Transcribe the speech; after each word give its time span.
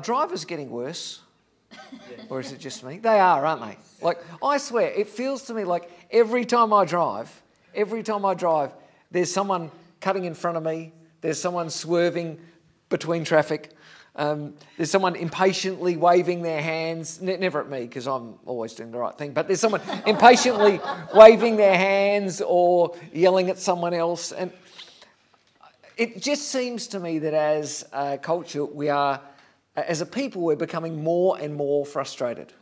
drivers 0.00 0.44
getting 0.44 0.70
worse? 0.70 1.20
or 2.28 2.40
is 2.40 2.52
it 2.52 2.58
just 2.58 2.84
me? 2.84 2.98
They 2.98 3.18
are, 3.20 3.44
aren't 3.44 3.62
they? 3.62 3.76
Like, 4.04 4.18
I 4.42 4.58
swear, 4.58 4.90
it 4.90 5.08
feels 5.08 5.42
to 5.44 5.54
me 5.54 5.64
like 5.64 5.90
every 6.10 6.44
time 6.44 6.72
I 6.72 6.84
drive, 6.84 7.42
every 7.74 8.02
time 8.02 8.24
I 8.24 8.34
drive, 8.34 8.72
there's 9.10 9.32
someone 9.32 9.70
cutting 10.00 10.24
in 10.24 10.34
front 10.34 10.56
of 10.56 10.62
me, 10.62 10.92
there's 11.20 11.40
someone 11.40 11.70
swerving 11.70 12.40
between 12.88 13.24
traffic, 13.24 13.70
um, 14.16 14.54
there's 14.76 14.90
someone 14.90 15.14
impatiently 15.14 15.96
waving 15.96 16.42
their 16.42 16.60
hands, 16.60 17.20
never 17.20 17.60
at 17.60 17.70
me 17.70 17.82
because 17.82 18.08
I'm 18.08 18.34
always 18.44 18.74
doing 18.74 18.90
the 18.90 18.98
right 18.98 19.16
thing, 19.16 19.32
but 19.32 19.46
there's 19.46 19.60
someone 19.60 19.82
impatiently 20.06 20.80
waving 21.14 21.56
their 21.56 21.76
hands 21.76 22.42
or 22.44 22.96
yelling 23.12 23.50
at 23.50 23.58
someone 23.58 23.94
else. 23.94 24.32
And 24.32 24.52
it 25.96 26.20
just 26.20 26.48
seems 26.48 26.88
to 26.88 27.00
me 27.00 27.20
that 27.20 27.34
as 27.34 27.86
a 27.92 28.18
culture, 28.18 28.64
we 28.64 28.88
are, 28.88 29.20
as 29.76 30.00
a 30.00 30.06
people, 30.06 30.42
we're 30.42 30.56
becoming 30.56 31.02
more 31.02 31.38
and 31.38 31.54
more 31.54 31.86
frustrated. 31.86 32.52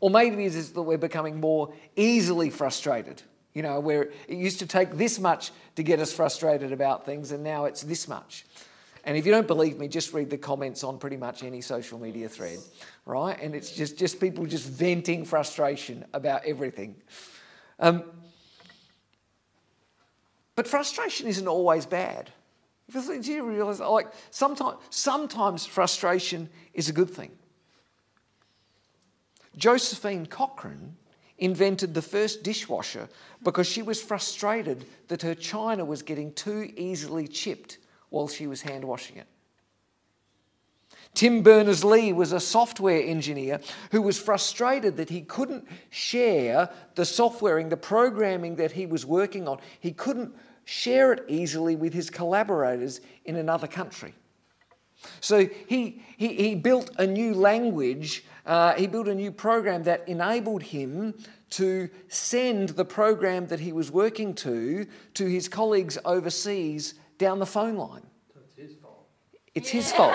Or 0.00 0.10
maybe 0.10 0.44
it 0.44 0.54
is 0.54 0.72
that 0.72 0.82
we're 0.82 0.98
becoming 0.98 1.40
more 1.40 1.72
easily 1.96 2.50
frustrated. 2.50 3.22
You 3.52 3.62
know, 3.62 3.78
where 3.78 4.10
it 4.28 4.36
used 4.36 4.58
to 4.58 4.66
take 4.66 4.96
this 4.96 5.18
much 5.18 5.52
to 5.76 5.82
get 5.82 6.00
us 6.00 6.12
frustrated 6.12 6.72
about 6.72 7.06
things, 7.06 7.30
and 7.30 7.44
now 7.44 7.66
it's 7.66 7.82
this 7.82 8.08
much. 8.08 8.44
And 9.04 9.16
if 9.16 9.26
you 9.26 9.32
don't 9.32 9.46
believe 9.46 9.78
me, 9.78 9.86
just 9.86 10.12
read 10.12 10.30
the 10.30 10.38
comments 10.38 10.82
on 10.82 10.98
pretty 10.98 11.16
much 11.18 11.42
any 11.44 11.60
social 11.60 11.98
media 11.98 12.28
thread, 12.28 12.58
right? 13.04 13.38
And 13.40 13.54
it's 13.54 13.70
just, 13.70 13.98
just 13.98 14.18
people 14.18 14.46
just 14.46 14.68
venting 14.68 15.24
frustration 15.24 16.04
about 16.14 16.44
everything. 16.46 16.96
Um, 17.78 18.02
but 20.56 20.66
frustration 20.66 21.26
isn't 21.26 21.46
always 21.46 21.84
bad. 21.84 22.30
Do 22.92 23.32
you 23.32 23.44
realize, 23.44 23.80
like, 23.80 24.08
sometimes, 24.30 24.78
sometimes 24.90 25.66
frustration 25.66 26.48
is 26.74 26.88
a 26.88 26.92
good 26.92 27.10
thing. 27.10 27.30
Josephine 29.56 30.26
Cochrane 30.26 30.96
invented 31.38 31.94
the 31.94 32.02
first 32.02 32.42
dishwasher 32.42 33.08
because 33.42 33.66
she 33.66 33.82
was 33.82 34.02
frustrated 34.02 34.84
that 35.08 35.22
her 35.22 35.34
china 35.34 35.84
was 35.84 36.02
getting 36.02 36.32
too 36.32 36.72
easily 36.76 37.26
chipped 37.26 37.78
while 38.10 38.28
she 38.28 38.46
was 38.46 38.62
hand 38.62 38.84
washing 38.84 39.16
it. 39.16 39.26
Tim 41.14 41.42
Berners 41.42 41.84
Lee 41.84 42.12
was 42.12 42.32
a 42.32 42.40
software 42.40 43.00
engineer 43.00 43.60
who 43.92 44.02
was 44.02 44.18
frustrated 44.18 44.96
that 44.96 45.10
he 45.10 45.20
couldn't 45.22 45.66
share 45.90 46.68
the 46.96 47.04
softwaring, 47.04 47.68
the 47.68 47.76
programming 47.76 48.56
that 48.56 48.72
he 48.72 48.84
was 48.84 49.06
working 49.06 49.46
on. 49.46 49.58
He 49.78 49.92
couldn't 49.92 50.34
share 50.64 51.12
it 51.12 51.24
easily 51.28 51.76
with 51.76 51.92
his 51.92 52.10
collaborators 52.10 53.00
in 53.24 53.36
another 53.36 53.66
country. 53.66 54.14
So 55.20 55.48
he, 55.66 56.02
he, 56.16 56.28
he 56.28 56.54
built 56.54 56.90
a 56.98 57.06
new 57.06 57.34
language, 57.34 58.24
uh, 58.46 58.74
he 58.74 58.86
built 58.86 59.08
a 59.08 59.14
new 59.14 59.30
program 59.32 59.82
that 59.84 60.08
enabled 60.08 60.62
him 60.62 61.14
to 61.50 61.88
send 62.08 62.70
the 62.70 62.84
program 62.84 63.46
that 63.46 63.60
he 63.60 63.72
was 63.72 63.90
working 63.90 64.34
to 64.34 64.86
to 65.14 65.26
his 65.26 65.48
colleagues 65.48 65.96
overseas 66.04 66.94
down 67.18 67.38
the 67.38 67.46
phone 67.46 67.76
line. 67.76 68.02
So 68.32 68.40
it's 68.44 68.56
his 68.56 68.74
fault. 68.76 69.06
It's 69.54 69.68
his 69.68 69.92
fault. 69.92 70.14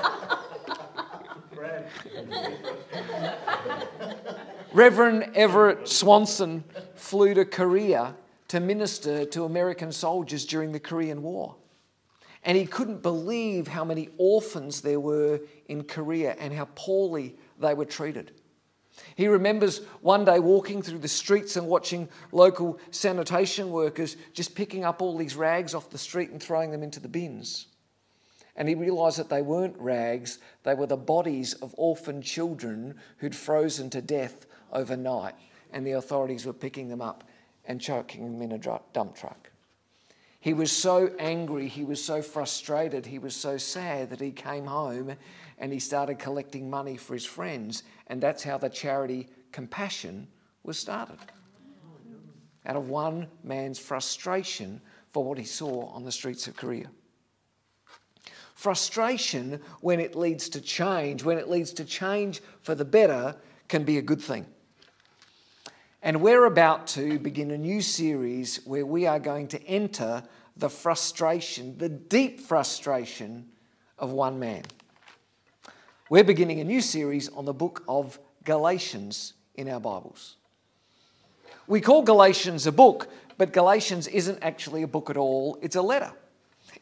Reverend 4.73 5.31
Everett 5.35 5.89
Swanson 5.89 6.65
flew 6.95 7.35
to 7.35 7.45
Korea 7.45 8.15
to 8.48 8.61
minister 8.61 9.25
to 9.27 9.45
American 9.45 9.92
soldiers 9.92 10.47
during 10.47 10.73
the 10.73 10.81
Korean 10.81 11.23
War. 11.23 11.57
And 12.45 12.59
he 12.59 12.67
couldn't 12.67 13.03
believe 13.03 13.69
how 13.69 13.85
many 13.85 14.09
orphans 14.19 14.81
there 14.81 15.01
were 15.01 15.41
in 15.69 15.85
Korea 15.85 16.35
and 16.39 16.53
how 16.53 16.69
poorly 16.75 17.37
they 17.61 17.75
were 17.75 17.85
treated. 17.85 18.33
He 19.14 19.27
remembers 19.27 19.79
one 20.01 20.25
day 20.25 20.39
walking 20.39 20.83
through 20.83 20.98
the 20.98 21.08
streets 21.08 21.57
and 21.57 21.67
watching 21.67 22.08
local 22.30 22.79
sanitation 22.91 23.70
workers 23.70 24.17
just 24.33 24.55
picking 24.55 24.85
up 24.85 25.01
all 25.01 25.17
these 25.17 25.36
rags 25.36 25.75
off 25.75 25.91
the 25.91 25.98
street 25.98 26.30
and 26.30 26.42
throwing 26.42 26.70
them 26.70 26.83
into 26.83 27.01
the 27.01 27.08
bins. 27.08 27.69
And 28.55 28.69
he 28.69 28.75
realised 28.75 29.19
that 29.19 29.30
they 29.30 29.41
weren't 29.41 29.79
rags, 29.79 30.39
they 30.63 30.75
were 30.75 30.86
the 30.86 30.97
bodies 30.97 31.55
of 31.55 31.75
orphan 31.79 32.20
children 32.20 32.97
who'd 33.19 33.35
frozen 33.35 33.89
to 33.91 34.03
death 34.03 34.47
overnight. 34.73 35.35
And 35.73 35.86
the 35.86 35.92
authorities 35.92 36.45
were 36.45 36.53
picking 36.53 36.89
them 36.89 37.01
up 37.01 37.24
and 37.64 37.80
chucking 37.80 38.24
them 38.24 38.42
in 38.42 38.53
a 38.53 38.80
dump 38.92 39.17
truck. 39.17 39.52
He 40.42 40.55
was 40.55 40.73
so 40.73 41.08
angry, 41.20 41.69
he 41.69 41.85
was 41.85 42.05
so 42.05 42.20
frustrated, 42.20 43.07
he 43.07 43.20
was 43.20 43.33
so 43.33 43.57
sad 43.57 44.11
that 44.11 44.20
he 44.20 44.33
came 44.33 44.67
home 44.67 45.14
and 45.57 45.73
he 45.73 45.79
started 45.79 46.19
collecting 46.19 46.69
money 46.69 46.97
for 46.97 47.14
his 47.14 47.25
friends. 47.25 47.85
And 48.08 48.20
that's 48.20 48.42
how 48.42 48.58
the 48.58 48.69
charity 48.69 49.29
Compassion 49.53 50.27
was 50.64 50.77
started. 50.77 51.19
Out 52.67 52.75
of 52.75 52.89
one 52.89 53.29
man's 53.45 53.79
frustration 53.79 54.80
for 55.13 55.23
what 55.23 55.39
he 55.39 55.45
saw 55.45 55.86
on 55.91 56.05
the 56.05 56.11
streets 56.11 56.48
of 56.48 56.57
Korea. 56.57 56.91
Frustration, 58.57 59.61
when 59.80 60.01
it 60.01 60.17
leads 60.17 60.48
to 60.48 60.61
change, 60.61 61.23
when 61.23 61.39
it 61.39 61.48
leads 61.48 61.73
to 61.74 61.85
change 61.85 62.41
for 62.63 62.74
the 62.74 62.85
better, 62.85 63.36
can 63.69 63.85
be 63.85 63.98
a 63.98 64.03
good 64.03 64.20
thing. 64.20 64.45
And 66.05 66.20
we're 66.20 66.46
about 66.46 66.89
to 66.89 67.20
begin 67.20 67.52
a 67.52 67.58
new 67.58 67.80
series 67.80 68.57
where 68.64 68.85
we 68.85 69.07
are 69.07 69.20
going 69.20 69.46
to 69.48 69.63
enter 69.68 70.24
the 70.57 70.68
frustration, 70.68 71.79
the 71.79 71.89
deep 71.89 72.40
frustration 72.40 73.46
of 74.01 74.11
one 74.11 74.41
man. 74.41 74.64
We're 76.11 76.24
beginning 76.24 76.58
a 76.58 76.64
new 76.64 76.80
series 76.80 77.29
on 77.29 77.45
the 77.45 77.52
book 77.52 77.85
of 77.86 78.18
Galatians 78.42 79.35
in 79.55 79.68
our 79.68 79.79
Bibles. 79.79 80.39
We 81.68 81.80
call 81.80 82.02
Galatians 82.02 82.67
a 82.67 82.73
book, 82.73 83.08
but 83.39 83.52
Galatians 83.52 84.08
isn't 84.08 84.41
actually 84.42 84.83
a 84.83 84.89
book 84.89 85.08
at 85.08 85.17
all, 85.17 85.57
it's 85.62 85.77
a 85.77 85.83
letter. 85.83 86.11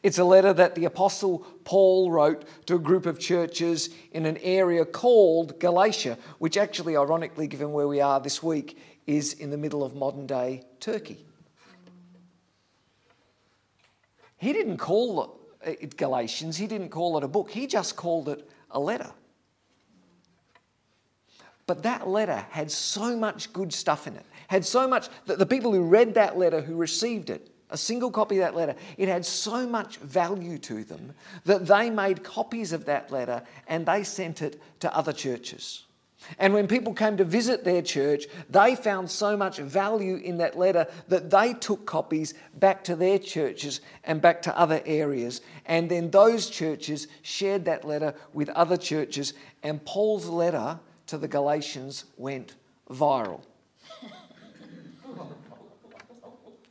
It's 0.03 0.17
a 0.17 0.23
letter 0.23 0.51
that 0.53 0.73
the 0.73 0.85
Apostle 0.85 1.39
Paul 1.63 2.09
wrote 2.09 2.45
to 2.65 2.75
a 2.75 2.79
group 2.79 3.05
of 3.05 3.19
churches 3.19 3.89
in 4.11 4.25
an 4.25 4.37
area 4.37 4.83
called 4.83 5.59
Galatia, 5.59 6.17
which 6.39 6.57
actually, 6.57 6.97
ironically, 6.97 7.47
given 7.47 7.71
where 7.71 7.87
we 7.87 8.01
are 8.01 8.19
this 8.19 8.41
week, 8.41 8.79
is 9.05 9.33
in 9.33 9.51
the 9.51 9.57
middle 9.57 9.83
of 9.83 9.95
modern 9.95 10.25
day 10.25 10.63
Turkey. 10.79 11.25
He 14.37 14.53
didn't 14.53 14.77
call 14.77 15.39
it 15.63 15.97
Galatians, 15.97 16.57
he 16.57 16.65
didn't 16.65 16.89
call 16.89 17.17
it 17.17 17.23
a 17.23 17.27
book, 17.27 17.51
he 17.51 17.67
just 17.67 17.95
called 17.95 18.27
it 18.27 18.49
a 18.71 18.79
letter. 18.79 19.11
But 21.67 21.83
that 21.83 22.07
letter 22.07 22.47
had 22.49 22.71
so 22.71 23.15
much 23.15 23.53
good 23.53 23.71
stuff 23.71 24.07
in 24.07 24.15
it, 24.15 24.25
had 24.47 24.65
so 24.65 24.87
much 24.87 25.09
that 25.27 25.37
the 25.37 25.45
people 25.45 25.71
who 25.71 25.83
read 25.83 26.15
that 26.15 26.39
letter, 26.39 26.59
who 26.59 26.75
received 26.75 27.29
it, 27.29 27.51
a 27.71 27.77
single 27.77 28.11
copy 28.11 28.37
of 28.37 28.41
that 28.41 28.55
letter, 28.55 28.75
it 28.97 29.07
had 29.07 29.25
so 29.25 29.65
much 29.65 29.97
value 29.97 30.57
to 30.59 30.83
them 30.83 31.13
that 31.45 31.65
they 31.65 31.89
made 31.89 32.23
copies 32.23 32.73
of 32.73 32.85
that 32.85 33.11
letter 33.11 33.41
and 33.67 33.85
they 33.85 34.03
sent 34.03 34.41
it 34.41 34.61
to 34.81 34.95
other 34.95 35.13
churches. 35.13 35.85
And 36.37 36.53
when 36.53 36.67
people 36.67 36.93
came 36.93 37.17
to 37.17 37.23
visit 37.23 37.63
their 37.63 37.81
church, 37.81 38.25
they 38.49 38.75
found 38.75 39.09
so 39.09 39.35
much 39.35 39.57
value 39.57 40.17
in 40.17 40.37
that 40.37 40.57
letter 40.57 40.85
that 41.07 41.31
they 41.31 41.53
took 41.53 41.85
copies 41.85 42.35
back 42.59 42.83
to 42.83 42.95
their 42.95 43.17
churches 43.17 43.81
and 44.03 44.21
back 44.21 44.43
to 44.43 44.57
other 44.57 44.81
areas. 44.85 45.41
And 45.65 45.89
then 45.89 46.11
those 46.11 46.49
churches 46.49 47.07
shared 47.23 47.65
that 47.65 47.85
letter 47.85 48.13
with 48.33 48.49
other 48.49 48.77
churches, 48.77 49.33
and 49.63 49.83
Paul's 49.83 50.27
letter 50.27 50.79
to 51.07 51.17
the 51.17 51.27
Galatians 51.27 52.05
went 52.17 52.53
viral. 52.89 53.41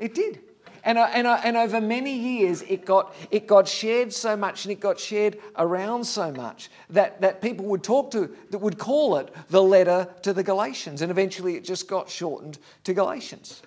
It 0.01 0.15
did. 0.15 0.41
And, 0.85 0.99
and, 0.99 1.27
and 1.27 1.57
over 1.57 1.81
many 1.81 2.17
years, 2.17 2.63
it 2.63 2.85
got, 2.85 3.15
it 3.31 3.47
got 3.47 3.69
shared 3.69 4.13
so 4.13 4.37
much 4.37 4.65
and 4.65 4.73
it 4.73 4.81
got 4.81 4.99
shared 4.99 5.39
around 5.57 6.05
so 6.05 6.33
much 6.33 6.71
that, 6.91 7.21
that 7.21 7.43
people 7.43 7.67
would 7.67 7.83
talk 7.83 8.11
to, 8.13 8.35
that 8.51 8.59
would 8.59 8.79
call 8.79 9.17
it 9.17 9.33
the 9.49 9.63
letter 9.63 10.09
to 10.23 10.33
the 10.33 10.43
Galatians. 10.43 11.03
And 11.03 11.11
eventually 11.11 11.57
it 11.57 11.65
just 11.65 11.89
got 11.89 12.09
shortened 12.09 12.59
to 12.85 12.95
Galatians. 12.95 13.63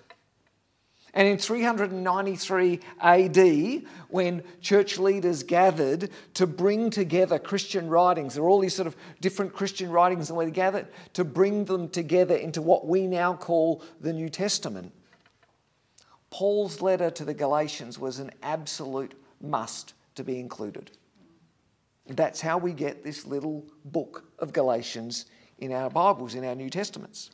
And 1.16 1.28
in 1.28 1.38
393 1.38 2.80
AD, 3.00 3.82
when 4.08 4.42
church 4.60 4.98
leaders 4.98 5.44
gathered 5.44 6.10
to 6.34 6.46
bring 6.46 6.90
together 6.90 7.38
Christian 7.38 7.88
writings, 7.88 8.34
there 8.34 8.42
were 8.42 8.48
all 8.48 8.58
these 8.58 8.74
sort 8.74 8.88
of 8.88 8.96
different 9.20 9.52
Christian 9.52 9.90
writings, 9.90 10.28
and 10.28 10.40
they 10.40 10.50
gathered 10.50 10.88
to 11.12 11.24
bring 11.24 11.66
them 11.66 11.88
together 11.88 12.34
into 12.34 12.60
what 12.60 12.88
we 12.88 13.06
now 13.06 13.32
call 13.32 13.80
the 14.00 14.12
New 14.12 14.28
Testament. 14.28 14.92
Paul's 16.34 16.82
letter 16.82 17.10
to 17.10 17.24
the 17.24 17.32
Galatians 17.32 17.96
was 17.96 18.18
an 18.18 18.32
absolute 18.42 19.14
must 19.40 19.94
to 20.16 20.24
be 20.24 20.40
included. 20.40 20.90
That's 22.08 22.40
how 22.40 22.58
we 22.58 22.72
get 22.72 23.04
this 23.04 23.24
little 23.24 23.64
book 23.84 24.24
of 24.40 24.52
Galatians 24.52 25.26
in 25.58 25.70
our 25.70 25.88
Bibles, 25.88 26.34
in 26.34 26.44
our 26.44 26.56
New 26.56 26.70
Testaments. 26.70 27.30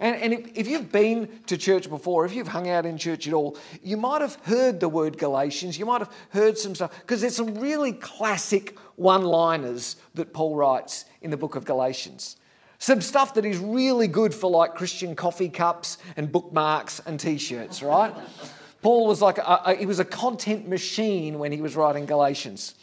And, 0.00 0.16
and 0.16 0.32
if, 0.32 0.56
if, 0.56 0.66
you've 0.66 0.90
been 0.90 1.28
to 1.46 1.56
church 1.56 1.88
before, 1.88 2.26
if 2.26 2.34
you've 2.34 2.48
hung 2.48 2.68
out 2.68 2.84
in 2.84 2.98
church 2.98 3.28
at 3.28 3.32
all, 3.32 3.56
you 3.80 3.96
might 3.96 4.22
have 4.22 4.34
heard 4.42 4.80
the 4.80 4.88
word 4.88 5.16
Galatians. 5.16 5.78
You 5.78 5.86
might 5.86 6.00
have 6.00 6.12
heard 6.30 6.58
some 6.58 6.74
stuff, 6.74 6.98
because 6.98 7.20
there's 7.20 7.36
some 7.36 7.54
really 7.60 7.92
classic 7.92 8.76
one 8.96 9.22
liners 9.22 9.94
that 10.14 10.32
Paul 10.32 10.56
writes 10.56 11.04
in 11.22 11.30
the 11.30 11.36
book 11.36 11.54
of 11.54 11.64
Galatians. 11.64 12.38
Some 12.78 13.00
stuff 13.00 13.34
that 13.34 13.44
is 13.44 13.58
really 13.58 14.06
good 14.06 14.32
for 14.34 14.50
like 14.50 14.74
Christian 14.74 15.16
coffee 15.16 15.48
cups 15.48 15.98
and 16.16 16.30
bookmarks 16.30 17.00
and 17.04 17.18
t 17.18 17.36
shirts, 17.36 17.82
right? 17.82 18.14
Paul 18.82 19.08
was 19.08 19.20
like, 19.20 19.38
a, 19.38 19.62
a, 19.66 19.74
he 19.74 19.86
was 19.86 19.98
a 19.98 20.04
content 20.04 20.68
machine 20.68 21.40
when 21.40 21.50
he 21.50 21.60
was 21.60 21.74
writing 21.74 22.06
Galatians. 22.06 22.74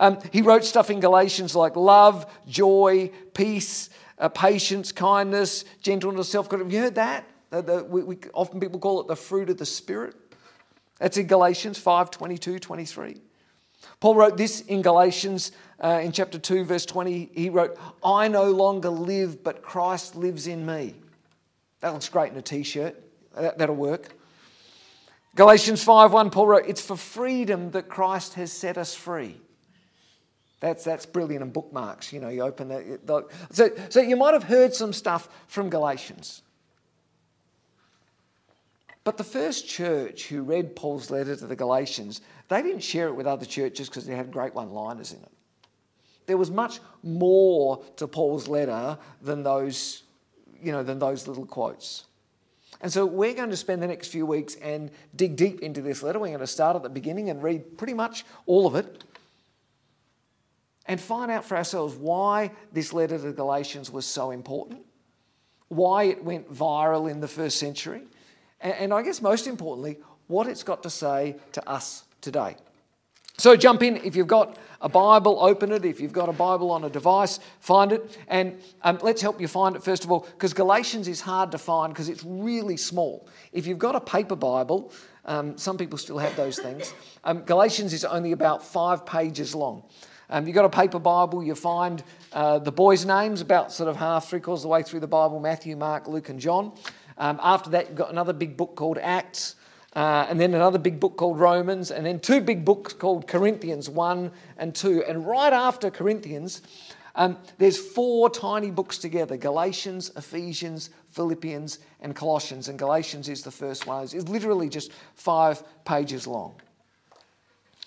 Um, 0.00 0.18
he 0.32 0.42
wrote 0.42 0.64
stuff 0.64 0.90
in 0.90 0.98
Galatians 0.98 1.54
like 1.54 1.76
love, 1.76 2.26
joy, 2.48 3.12
peace, 3.34 3.90
uh, 4.18 4.28
patience, 4.28 4.90
kindness, 4.90 5.64
gentleness, 5.80 6.28
self 6.28 6.48
control. 6.48 6.66
Have 6.66 6.74
you 6.74 6.80
heard 6.80 6.96
that? 6.96 7.24
The, 7.50 7.62
the, 7.62 7.84
we, 7.84 8.02
we, 8.02 8.18
often 8.34 8.58
people 8.58 8.80
call 8.80 9.00
it 9.00 9.06
the 9.06 9.16
fruit 9.16 9.48
of 9.48 9.58
the 9.58 9.66
Spirit. 9.66 10.16
That's 10.98 11.16
in 11.16 11.26
Galatians 11.26 11.78
5 11.78 12.10
22, 12.10 12.58
23. 12.58 13.20
Paul 14.00 14.14
wrote 14.14 14.36
this 14.36 14.60
in 14.62 14.82
Galatians 14.82 15.52
uh, 15.82 16.00
in 16.02 16.12
chapter 16.12 16.38
2, 16.38 16.64
verse 16.64 16.86
20. 16.86 17.30
He 17.34 17.50
wrote, 17.50 17.78
I 18.04 18.28
no 18.28 18.50
longer 18.50 18.90
live, 18.90 19.42
but 19.42 19.62
Christ 19.62 20.16
lives 20.16 20.46
in 20.46 20.66
me. 20.66 20.94
That 21.80 21.92
looks 21.92 22.08
great 22.08 22.32
in 22.32 22.38
a 22.38 22.42
t 22.42 22.62
shirt. 22.62 22.94
That, 23.34 23.58
that'll 23.58 23.76
work. 23.76 24.14
Galatians 25.34 25.84
5 25.84 26.12
1, 26.12 26.30
Paul 26.30 26.46
wrote, 26.46 26.64
It's 26.66 26.80
for 26.80 26.96
freedom 26.96 27.70
that 27.72 27.88
Christ 27.88 28.34
has 28.34 28.52
set 28.52 28.78
us 28.78 28.94
free. 28.94 29.36
That's, 30.60 30.84
that's 30.84 31.04
brilliant 31.04 31.42
in 31.42 31.50
bookmarks. 31.50 32.12
You 32.12 32.20
know, 32.20 32.30
you 32.30 32.40
open 32.42 32.68
that. 32.68 33.26
So, 33.52 33.70
so 33.90 34.00
you 34.00 34.16
might 34.16 34.32
have 34.32 34.44
heard 34.44 34.74
some 34.74 34.92
stuff 34.94 35.28
from 35.46 35.68
Galatians. 35.68 36.42
But 39.04 39.18
the 39.18 39.24
first 39.24 39.68
church 39.68 40.26
who 40.26 40.42
read 40.42 40.74
Paul's 40.74 41.10
letter 41.10 41.36
to 41.36 41.46
the 41.46 41.54
Galatians, 41.54 42.22
they 42.48 42.62
didn't 42.62 42.80
share 42.80 43.08
it 43.08 43.14
with 43.14 43.26
other 43.26 43.46
churches 43.46 43.88
because 43.88 44.06
they 44.06 44.14
had 44.14 44.30
great 44.30 44.54
one 44.54 44.70
liners 44.70 45.12
in 45.12 45.20
it. 45.20 45.32
There 46.26 46.36
was 46.36 46.50
much 46.50 46.80
more 47.02 47.82
to 47.96 48.06
Paul's 48.06 48.48
letter 48.48 48.98
than 49.22 49.42
those, 49.42 50.02
you 50.60 50.72
know, 50.72 50.82
than 50.82 50.98
those 50.98 51.28
little 51.28 51.46
quotes. 51.46 52.04
And 52.80 52.92
so 52.92 53.06
we're 53.06 53.34
going 53.34 53.50
to 53.50 53.56
spend 53.56 53.82
the 53.82 53.86
next 53.86 54.08
few 54.08 54.26
weeks 54.26 54.56
and 54.56 54.90
dig 55.14 55.36
deep 55.36 55.60
into 55.60 55.80
this 55.80 56.02
letter. 56.02 56.18
We're 56.18 56.28
going 56.28 56.40
to 56.40 56.46
start 56.46 56.76
at 56.76 56.82
the 56.82 56.88
beginning 56.88 57.30
and 57.30 57.42
read 57.42 57.78
pretty 57.78 57.94
much 57.94 58.24
all 58.44 58.66
of 58.66 58.74
it 58.74 59.04
and 60.86 61.00
find 61.00 61.30
out 61.30 61.44
for 61.44 61.56
ourselves 61.56 61.94
why 61.94 62.50
this 62.72 62.92
letter 62.92 63.16
to 63.16 63.24
the 63.24 63.32
Galatians 63.32 63.90
was 63.90 64.06
so 64.06 64.30
important, 64.30 64.84
why 65.68 66.04
it 66.04 66.22
went 66.22 66.52
viral 66.52 67.10
in 67.10 67.20
the 67.20 67.28
first 67.28 67.58
century, 67.58 68.02
and, 68.60 68.72
and 68.74 68.94
I 68.94 69.02
guess 69.02 69.20
most 69.20 69.46
importantly, 69.46 69.98
what 70.28 70.46
it's 70.46 70.62
got 70.62 70.82
to 70.84 70.90
say 70.90 71.36
to 71.52 71.68
us 71.68 72.04
today. 72.26 72.56
So 73.38 73.54
jump 73.54 73.84
in. 73.84 73.98
If 73.98 74.16
you've 74.16 74.26
got 74.26 74.58
a 74.80 74.88
Bible, 74.88 75.38
open 75.40 75.70
it. 75.70 75.84
If 75.84 76.00
you've 76.00 76.12
got 76.12 76.28
a 76.28 76.32
Bible 76.32 76.72
on 76.72 76.82
a 76.82 76.90
device, 76.90 77.38
find 77.60 77.92
it. 77.92 78.18
And 78.26 78.60
um, 78.82 78.98
let's 79.00 79.22
help 79.22 79.40
you 79.40 79.46
find 79.46 79.76
it 79.76 79.84
first 79.84 80.04
of 80.04 80.10
all, 80.10 80.26
because 80.32 80.52
Galatians 80.52 81.06
is 81.06 81.20
hard 81.20 81.52
to 81.52 81.58
find 81.58 81.92
because 81.92 82.08
it's 82.08 82.24
really 82.24 82.76
small. 82.76 83.28
If 83.52 83.66
you've 83.68 83.78
got 83.78 83.94
a 83.94 84.00
paper 84.00 84.34
Bible, 84.34 84.92
um, 85.24 85.56
some 85.56 85.78
people 85.78 85.98
still 85.98 86.18
have 86.18 86.34
those 86.34 86.58
things. 86.58 86.92
Um, 87.22 87.42
Galatians 87.42 87.92
is 87.92 88.04
only 88.04 88.32
about 88.32 88.64
five 88.64 89.06
pages 89.06 89.54
long. 89.54 89.84
Um, 90.28 90.46
you've 90.46 90.56
got 90.56 90.64
a 90.64 90.70
paper 90.82 90.98
Bible, 90.98 91.44
you 91.44 91.54
find 91.54 92.02
uh, 92.32 92.58
the 92.58 92.72
boys' 92.72 93.04
names 93.04 93.40
about 93.40 93.70
sort 93.70 93.88
of 93.88 93.96
half, 93.96 94.28
three 94.28 94.40
quarters 94.40 94.62
of 94.62 94.62
the 94.62 94.68
way 94.68 94.82
through 94.82 95.00
the 95.00 95.06
Bible 95.06 95.38
Matthew, 95.38 95.76
Mark, 95.76 96.08
Luke, 96.08 96.30
and 96.30 96.40
John. 96.40 96.72
Um, 97.18 97.38
after 97.42 97.70
that, 97.70 97.86
you've 97.86 97.96
got 97.96 98.10
another 98.10 98.32
big 98.32 98.56
book 98.56 98.74
called 98.74 98.98
Acts, 98.98 99.54
uh, 99.96 100.26
and 100.28 100.38
then 100.38 100.52
another 100.52 100.78
big 100.78 101.00
book 101.00 101.16
called 101.16 101.40
Romans, 101.40 101.90
and 101.90 102.04
then 102.04 102.20
two 102.20 102.42
big 102.42 102.66
books 102.66 102.92
called 102.92 103.26
Corinthians 103.26 103.88
1 103.88 104.30
and 104.58 104.74
2. 104.74 105.04
And 105.04 105.26
right 105.26 105.54
after 105.54 105.90
Corinthians, 105.90 106.60
um, 107.14 107.38
there's 107.56 107.78
four 107.78 108.28
tiny 108.28 108.70
books 108.70 108.98
together 108.98 109.38
Galatians, 109.38 110.12
Ephesians, 110.14 110.90
Philippians, 111.12 111.78
and 112.02 112.14
Colossians. 112.14 112.68
And 112.68 112.78
Galatians 112.78 113.30
is 113.30 113.42
the 113.42 113.50
first 113.50 113.86
one. 113.86 114.04
It's 114.04 114.28
literally 114.28 114.68
just 114.68 114.92
five 115.14 115.62
pages 115.86 116.26
long. 116.26 116.54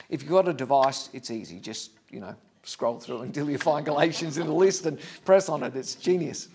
If 0.10 0.24
you've 0.24 0.32
got 0.32 0.48
a 0.48 0.54
device, 0.54 1.12
it's 1.14 1.30
easy. 1.30 1.60
Just 1.60 1.92
you 2.10 2.22
know, 2.22 2.34
scroll 2.64 3.00
through 3.00 3.22
until 3.22 3.48
you 3.52 3.60
find 3.60 3.86
Galatians 3.86 4.40
in 4.40 4.48
the 4.48 4.54
list 4.54 4.88
and 4.88 4.98
press 5.26 5.48
on 5.48 5.62
it. 5.62 5.76
It's 5.76 5.94
genius. 5.94 6.48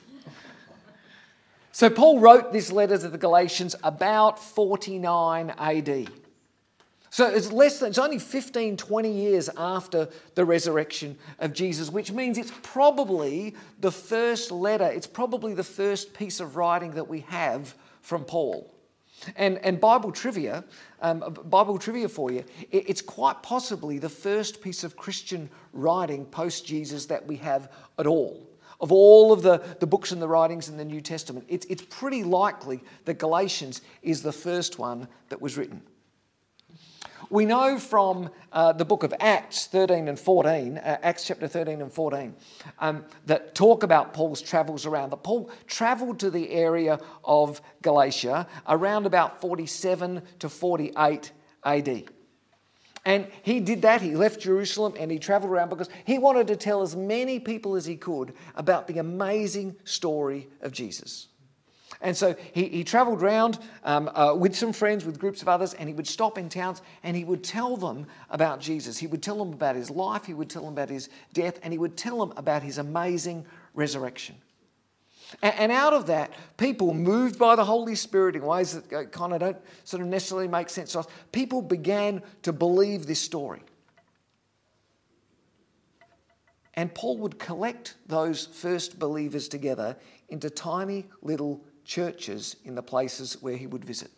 So, 1.75 1.91
Paul 1.91 2.21
wrote 2.21 2.53
this 2.53 2.71
letter 2.71 2.97
to 2.97 3.09
the 3.09 3.19
Galatians 3.19 3.75
about 3.82 4.38
49 4.38 5.50
AD. 5.59 6.09
So 7.11 7.26
it's 7.26 7.50
less 7.50 7.81
than, 7.81 7.88
it's 7.88 7.99
only 7.99 8.21
15, 8.21 8.76
20 8.76 9.11
years 9.11 9.50
after 9.56 10.09
the 10.37 10.44
resurrection 10.44 11.19
of 11.41 11.53
Jesus, 11.53 11.91
which 11.91 12.12
means 12.12 12.38
it's 12.38 12.53
probably 12.62 13.56
the 13.81 13.91
first 13.91 14.53
letter, 14.53 14.85
it's 14.85 15.09
probably 15.09 15.53
the 15.53 15.65
first 15.65 16.15
piece 16.15 16.38
of 16.38 16.55
writing 16.55 16.93
that 16.93 17.09
we 17.09 17.23
have 17.23 17.75
from 18.03 18.25
Paul. 18.25 18.73
And, 19.35 19.59
and 19.59 19.81
Bible 19.81 20.12
trivia, 20.12 20.62
um, 21.03 21.37
Bible 21.47 21.79
trivia 21.79 22.09
for 22.09 22.31
you, 22.31 22.44
it's 22.70 23.03
quite 23.03 23.43
possibly 23.43 23.99
the 23.99 24.09
first 24.09 24.62
piece 24.62 24.85
of 24.85 24.97
Christian 24.97 25.50
writing 25.73 26.25
post 26.25 26.65
Jesus 26.65 27.06
that 27.06 27.27
we 27.27 27.35
have 27.38 27.73
at 27.99 28.06
all. 28.06 28.49
Of 28.84 28.92
all 28.92 29.32
of 29.32 29.40
the, 29.40 29.62
the 29.81 29.86
books 29.86 30.12
and 30.12 30.20
the 30.20 30.28
writings 30.28 30.69
in 30.69 30.76
the 30.76 30.84
New 30.84 31.00
Testament, 31.00 31.46
it's, 31.48 31.64
it's 31.70 31.82
pretty 31.88 32.22
likely 32.22 32.84
that 33.06 33.14
Galatians 33.14 33.81
is 34.02 34.20
the 34.20 34.31
first 34.31 34.78
one 34.78 35.08
that 35.31 35.40
was 35.40 35.56
written. 35.56 35.81
We 37.31 37.46
know 37.46 37.78
from 37.78 38.28
uh, 38.52 38.75
the 38.75 38.84
book 38.84 39.02
of 39.02 39.14
Acts 39.20 39.69
13 39.69 40.06
and 40.06 40.20
14, 40.20 40.76
uh, 40.76 40.98
Acts 41.00 41.26
chapter 41.26 41.48
13 41.48 41.81
and 41.81 41.90
14, 41.90 42.34
um, 42.78 43.06
that 43.25 43.54
talk 43.54 43.84
about 43.84 44.12
Paul's 44.12 44.42
travels 44.42 44.84
around, 44.84 45.08
that 45.12 45.22
Paul 45.22 45.50
traveled 45.66 46.20
to 46.20 46.28
the 46.28 46.50
area 46.50 47.00
of 47.25 47.62
Galatia 47.81 48.46
around 48.69 49.06
about 49.06 49.40
47 49.40 50.20
to 50.40 50.48
48 50.50 51.32
AD. 51.64 52.04
And 53.05 53.27
he 53.43 53.61
did 53.61 53.82
that. 53.82 54.01
He 54.01 54.17
left 54.17 54.41
Jerusalem 54.41 54.94
and 54.99 55.11
he 55.11 55.19
traveled 55.19 55.53
around 55.53 55.69
because 55.69 55.91
he 56.05 56.19
wanted 56.19 56.46
to 56.49 56.56
tell 56.56 56.82
as 56.82 56.96
many 56.96 57.39
people 57.39 57.77
as 57.77 57.84
he 57.84 57.96
could 57.96 58.32
about 58.55 58.87
the 58.87 58.99
amazing 58.99 59.77
story 59.84 60.49
of 60.63 60.73
Jesus. 60.73 61.29
And 62.01 62.17
so 62.17 62.34
he, 62.53 62.69
he 62.69 62.84
traveled 62.84 63.23
around 63.23 63.58
um, 63.82 64.11
uh, 64.15 64.34
with 64.34 64.55
some 64.56 64.73
friends, 64.73 65.05
with 65.05 65.19
groups 65.19 65.43
of 65.43 65.49
others, 65.49 65.75
and 65.75 65.89
he 65.89 65.94
would 65.94 66.06
stop 66.06 66.39
in 66.39 66.49
towns 66.49 66.82
and 67.03 67.17
he 67.17 67.25
would 67.25 67.44
tell 67.44 67.77
them 67.77 68.06
about 68.31 68.61
Jesus. 68.61 68.99
He 68.99 69.06
would 69.06 69.23
tell 69.23 69.39
them 69.39 69.53
about 69.53 69.77
his 69.77 69.91
life, 69.91 70.25
he 70.25 70.34
would 70.34 70.51
tell 70.51 70.65
them 70.65 70.73
about 70.73 70.91
his 70.91 71.08
death, 71.32 71.58
and 71.63 71.73
he 71.73 71.79
would 71.79 71.96
tell 71.96 72.19
them 72.19 72.32
about 72.37 72.63
his 72.63 72.79
amazing 72.79 73.46
resurrection. 73.75 74.37
And, 75.43 75.72
out 75.72 75.93
of 75.93 76.06
that, 76.06 76.32
people 76.56 76.94
moved 76.94 77.38
by 77.38 77.56
the 77.56 77.64
Holy 77.64 77.94
Spirit 77.94 78.36
in 78.36 78.43
ways 78.43 78.72
that 78.74 78.93
uh, 78.93 79.05
kind 79.05 79.32
of 79.32 79.41
don't 79.41 79.56
sort 79.84 80.03
of 80.03 80.08
necessarily 80.08 80.48
make 80.48 80.69
sense 80.69 80.93
to 80.93 81.00
us, 81.00 81.06
people 81.32 81.62
began 81.62 82.22
to 82.43 82.53
believe 82.53 83.06
this 83.06 83.20
story. 83.20 83.60
And 86.74 86.93
Paul 86.94 87.19
would 87.19 87.38
collect 87.38 87.94
those 88.06 88.46
first 88.46 88.98
believers 88.98 89.48
together 89.48 89.96
into 90.29 90.50
tiny 90.50 91.06
little 91.22 91.64
churches 91.84 92.56
in 92.64 92.74
the 92.74 92.82
places 92.82 93.41
where 93.41 93.56
he 93.56 93.67
would 93.67 93.84
visit. 93.84 94.10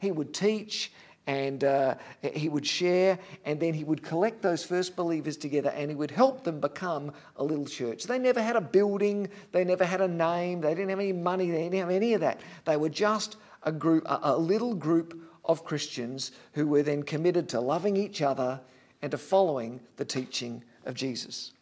He 0.00 0.12
would 0.12 0.32
teach 0.32 0.92
and 1.28 1.62
uh, 1.62 1.94
he 2.22 2.48
would 2.48 2.66
share, 2.66 3.18
and 3.44 3.60
then 3.60 3.74
he 3.74 3.84
would 3.84 4.02
collect 4.02 4.40
those 4.40 4.64
first 4.64 4.96
believers 4.96 5.36
together 5.36 5.68
and 5.68 5.90
he 5.90 5.94
would 5.94 6.10
help 6.10 6.42
them 6.42 6.58
become 6.58 7.12
a 7.36 7.44
little 7.44 7.66
church. 7.66 8.04
They 8.04 8.18
never 8.18 8.42
had 8.42 8.56
a 8.56 8.62
building, 8.62 9.28
they 9.52 9.62
never 9.62 9.84
had 9.84 10.00
a 10.00 10.08
name, 10.08 10.62
they 10.62 10.70
didn't 10.70 10.88
have 10.88 10.98
any 10.98 11.12
money, 11.12 11.50
they 11.50 11.64
didn't 11.64 11.80
have 11.80 11.90
any 11.90 12.14
of 12.14 12.22
that. 12.22 12.40
They 12.64 12.78
were 12.78 12.88
just 12.88 13.36
a 13.62 13.70
group, 13.70 14.06
a, 14.06 14.20
a 14.22 14.38
little 14.38 14.74
group 14.74 15.22
of 15.44 15.66
Christians 15.66 16.32
who 16.54 16.66
were 16.66 16.82
then 16.82 17.02
committed 17.02 17.50
to 17.50 17.60
loving 17.60 17.98
each 17.98 18.22
other 18.22 18.60
and 19.02 19.10
to 19.10 19.18
following 19.18 19.80
the 19.96 20.06
teaching 20.06 20.64
of 20.86 20.94
Jesus. 20.94 21.52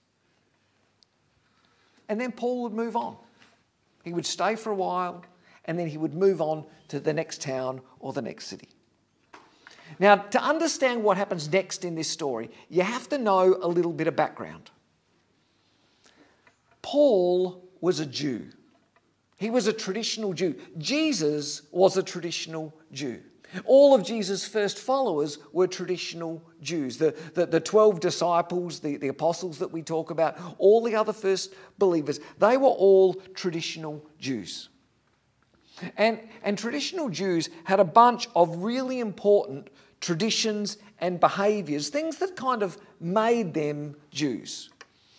And 2.08 2.20
then 2.20 2.30
Paul 2.30 2.62
would 2.62 2.72
move 2.72 2.94
on. 2.94 3.16
He 4.04 4.12
would 4.12 4.26
stay 4.26 4.54
for 4.54 4.70
a 4.70 4.76
while 4.76 5.24
and 5.64 5.76
then 5.76 5.88
he 5.88 5.98
would 5.98 6.14
move 6.14 6.40
on 6.40 6.64
to 6.86 7.00
the 7.00 7.12
next 7.12 7.42
town 7.42 7.80
or 7.98 8.12
the 8.12 8.22
next 8.22 8.46
city. 8.46 8.68
Now, 9.98 10.16
to 10.16 10.42
understand 10.42 11.02
what 11.02 11.16
happens 11.16 11.50
next 11.50 11.84
in 11.84 11.94
this 11.94 12.08
story, 12.08 12.50
you 12.68 12.82
have 12.82 13.08
to 13.10 13.18
know 13.18 13.58
a 13.62 13.68
little 13.68 13.92
bit 13.92 14.06
of 14.06 14.16
background. 14.16 14.70
Paul 16.82 17.68
was 17.80 18.00
a 18.00 18.06
Jew. 18.06 18.48
He 19.36 19.50
was 19.50 19.66
a 19.66 19.72
traditional 19.72 20.32
Jew. 20.32 20.54
Jesus 20.78 21.62
was 21.70 21.96
a 21.96 22.02
traditional 22.02 22.74
Jew. 22.92 23.20
All 23.64 23.94
of 23.94 24.04
Jesus' 24.04 24.46
first 24.46 24.78
followers 24.78 25.38
were 25.52 25.66
traditional 25.66 26.42
Jews. 26.60 26.98
The, 26.98 27.14
the, 27.34 27.46
the 27.46 27.60
12 27.60 28.00
disciples, 28.00 28.80
the, 28.80 28.96
the 28.96 29.08
apostles 29.08 29.58
that 29.58 29.70
we 29.70 29.82
talk 29.82 30.10
about, 30.10 30.38
all 30.58 30.82
the 30.82 30.96
other 30.96 31.12
first 31.12 31.54
believers, 31.78 32.18
they 32.38 32.56
were 32.56 32.66
all 32.66 33.14
traditional 33.34 34.04
Jews. 34.18 34.68
And, 35.96 36.20
and 36.42 36.56
traditional 36.56 37.08
Jews 37.08 37.50
had 37.64 37.80
a 37.80 37.84
bunch 37.84 38.28
of 38.34 38.56
really 38.62 39.00
important 39.00 39.68
traditions 40.00 40.78
and 41.00 41.20
behaviors, 41.20 41.88
things 41.88 42.18
that 42.18 42.36
kind 42.36 42.62
of 42.62 42.78
made 43.00 43.54
them 43.54 43.96
Jews. 44.10 44.70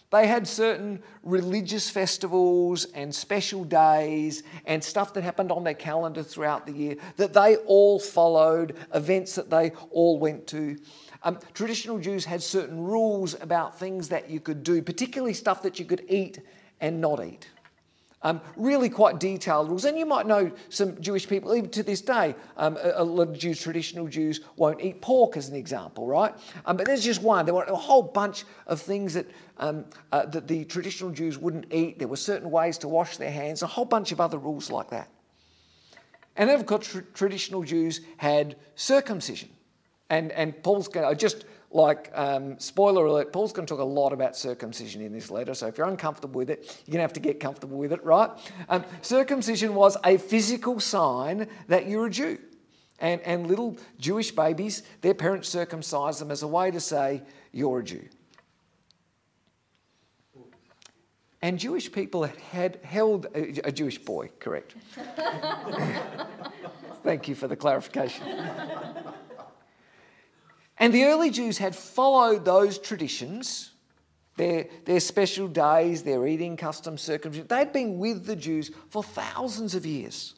They 0.09 0.25
had 0.25 0.47
certain 0.47 1.03
religious 1.23 1.89
festivals 1.89 2.85
and 2.93 3.13
special 3.13 3.65
days 3.65 4.43
and 4.65 4.81
stuff 4.81 5.13
that 5.13 5.23
happened 5.23 5.51
on 5.51 5.65
their 5.65 5.73
calendar 5.73 6.23
throughout 6.23 6.65
the 6.65 6.71
year 6.71 6.95
that 7.17 7.33
they 7.33 7.57
all 7.57 7.99
followed, 7.99 8.77
events 8.93 9.35
that 9.35 9.49
they 9.49 9.71
all 9.91 10.17
went 10.17 10.47
to. 10.47 10.77
Um, 11.23 11.39
traditional 11.53 11.99
Jews 11.99 12.23
had 12.23 12.41
certain 12.41 12.81
rules 12.81 13.35
about 13.41 13.77
things 13.77 14.07
that 14.09 14.29
you 14.29 14.39
could 14.39 14.63
do, 14.63 14.81
particularly 14.81 15.33
stuff 15.33 15.61
that 15.63 15.77
you 15.77 15.83
could 15.83 16.05
eat 16.07 16.39
and 16.79 17.01
not 17.01 17.23
eat. 17.25 17.49
Um, 18.23 18.41
really 18.55 18.89
quite 18.89 19.19
detailed 19.19 19.69
rules. 19.69 19.85
And 19.85 19.97
you 19.97 20.05
might 20.05 20.25
know 20.25 20.51
some 20.69 20.99
Jewish 20.99 21.29
people, 21.29 21.53
even 21.53 21.69
to 21.69 21.83
this 21.83 22.01
day, 22.01 22.35
um, 22.57 22.75
a, 22.77 22.93
a, 22.95 23.03
lot 23.03 23.29
of 23.29 23.37
Jews, 23.37 23.61
traditional 23.61 24.07
Jews, 24.07 24.41
won't 24.55 24.81
eat 24.81 25.01
pork 25.01 25.37
as 25.37 25.49
an 25.49 25.55
example, 25.55 26.07
right? 26.07 26.33
Um, 26.65 26.77
but 26.77 26.87
there's 26.87 27.03
just 27.03 27.21
one. 27.21 27.45
There 27.45 27.53
were 27.53 27.65
a 27.65 27.75
whole 27.75 28.01
bunch 28.01 28.43
of 28.65 28.81
things 28.81 29.13
that, 29.13 29.27
um, 29.57 29.85
uh, 30.11 30.25
that 30.25 30.47
the 30.47 30.65
traditional 30.65 31.11
Jews 31.11 31.37
wouldn't 31.37 31.71
eat. 31.71 31.99
There 31.99 32.07
were 32.07 32.17
certain 32.17 32.49
ways 32.49 32.79
to 32.79 32.87
wash 32.87 33.17
their 33.17 33.31
hands, 33.31 33.61
a 33.61 33.67
whole 33.67 33.85
bunch 33.85 34.11
of 34.11 34.19
other 34.19 34.39
rules 34.39 34.71
like 34.71 34.89
that. 34.89 35.09
And 36.35 36.49
then, 36.49 36.59
of 36.59 36.65
course, 36.65 36.87
tr- 36.87 36.99
traditional 37.13 37.63
Jews 37.63 38.01
had 38.17 38.55
circumcision. 38.75 39.49
And, 40.09 40.31
and 40.31 40.61
Paul's 40.63 40.87
going 40.87 41.09
to 41.09 41.15
just 41.15 41.45
like, 41.69 42.11
um, 42.13 42.59
spoiler 42.59 43.05
alert, 43.05 43.33
Paul's 43.33 43.51
going 43.51 43.65
to 43.65 43.73
talk 43.73 43.81
a 43.81 43.85
lot 43.85 44.13
about 44.13 44.37
circumcision 44.37 45.01
in 45.01 45.11
this 45.11 45.29
letter. 45.29 45.53
So 45.53 45.67
if 45.67 45.77
you're 45.77 45.87
uncomfortable 45.87 46.39
with 46.39 46.49
it, 46.49 46.59
you're 46.85 46.93
going 46.93 46.99
to 46.99 47.01
have 47.01 47.13
to 47.13 47.19
get 47.19 47.39
comfortable 47.39 47.77
with 47.77 47.91
it, 47.91 48.03
right? 48.03 48.29
Um, 48.69 48.85
circumcision 49.01 49.75
was 49.75 49.97
a 50.05 50.17
physical 50.17 50.79
sign 50.79 51.47
that 51.67 51.87
you're 51.87 52.07
a 52.07 52.09
Jew. 52.09 52.39
And, 52.99 53.21
and 53.21 53.47
little 53.47 53.77
Jewish 53.99 54.31
babies, 54.31 54.81
their 55.01 55.13
parents 55.13 55.49
circumcised 55.49 56.19
them 56.19 56.31
as 56.31 56.41
a 56.41 56.47
way 56.47 56.71
to 56.71 56.79
say, 56.79 57.21
you're 57.51 57.79
a 57.79 57.83
Jew. 57.83 58.07
And 61.41 61.59
Jewish 61.59 61.91
people 61.91 62.23
had 62.23 62.79
held 62.83 63.27
a, 63.35 63.67
a 63.67 63.71
Jewish 63.71 63.99
boy, 63.99 64.31
correct. 64.39 64.73
Thank 67.03 67.27
you 67.27 67.35
for 67.35 67.47
the 67.47 67.55
clarification. 67.55 68.23
And 70.79 70.93
the 70.93 71.05
early 71.05 71.29
Jews 71.29 71.57
had 71.57 71.75
followed 71.75 72.45
those 72.45 72.77
traditions, 72.77 73.71
their, 74.35 74.67
their 74.85 74.99
special 74.99 75.47
days, 75.47 76.03
their 76.03 76.27
eating 76.27 76.55
customs, 76.55 77.01
circumcision. 77.01 77.47
They'd 77.47 77.73
been 77.73 77.97
with 77.97 78.25
the 78.25 78.35
Jews 78.35 78.71
for 78.89 79.01
thousands 79.01 79.73
of 79.73 79.85
years. 79.85 80.35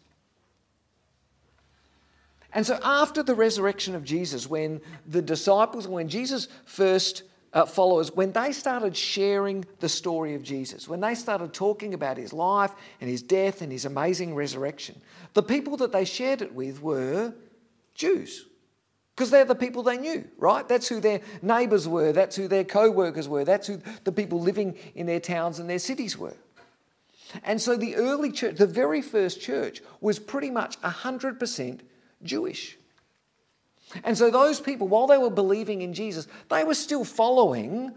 And 2.53 2.65
so, 2.65 2.79
after 2.83 3.21
the 3.21 3.35
resurrection 3.35 3.93
of 3.93 4.03
Jesus, 4.03 4.49
when 4.49 4.81
the 5.05 5.21
disciples, 5.21 5.87
when 5.87 6.09
Jesus' 6.09 6.47
first 6.65 7.23
uh, 7.53 7.65
followers, 7.65 8.11
when 8.15 8.31
they 8.31 8.53
started 8.53 8.95
sharing 8.97 9.65
the 9.79 9.89
story 9.89 10.33
of 10.33 10.41
Jesus, 10.41 10.87
when 10.87 10.99
they 10.99 11.13
started 11.13 11.53
talking 11.53 11.93
about 11.93 12.17
his 12.17 12.33
life 12.33 12.71
and 13.01 13.09
his 13.09 13.21
death 13.21 13.61
and 13.61 13.71
his 13.71 13.85
amazing 13.85 14.33
resurrection, 14.33 14.99
the 15.33 15.43
people 15.43 15.77
that 15.77 15.91
they 15.91 16.05
shared 16.05 16.41
it 16.41 16.55
with 16.55 16.81
were 16.81 17.33
Jews 17.93 18.45
because 19.19 19.31
they're 19.31 19.43
the 19.43 19.53
people 19.53 19.83
they 19.83 19.97
knew, 19.97 20.23
right? 20.37 20.65
That's 20.65 20.87
who 20.87 21.01
their 21.01 21.19
neighbours 21.41 21.89
were, 21.89 22.13
that's 22.13 22.37
who 22.37 22.47
their 22.47 22.63
co 22.63 22.89
workers 22.89 23.27
were, 23.27 23.43
that's 23.43 23.67
who 23.67 23.81
the 24.05 24.13
people 24.13 24.39
living 24.39 24.77
in 24.95 25.07
their 25.07 25.19
towns 25.19 25.59
and 25.59 25.69
their 25.69 25.77
cities 25.77 26.17
were. 26.17 26.37
And 27.43 27.61
so 27.61 27.75
the 27.75 27.97
early 27.97 28.31
church, 28.31 28.55
the 28.55 28.65
very 28.65 29.01
first 29.01 29.41
church, 29.41 29.81
was 29.99 30.19
pretty 30.19 30.49
much 30.49 30.81
100% 30.83 31.81
Jewish. 32.23 32.77
And 34.05 34.17
so 34.17 34.31
those 34.31 34.61
people, 34.61 34.87
while 34.87 35.07
they 35.07 35.17
were 35.17 35.29
believing 35.29 35.81
in 35.81 35.93
Jesus, 35.93 36.25
they 36.49 36.63
were 36.63 36.73
still 36.73 37.03
following 37.03 37.91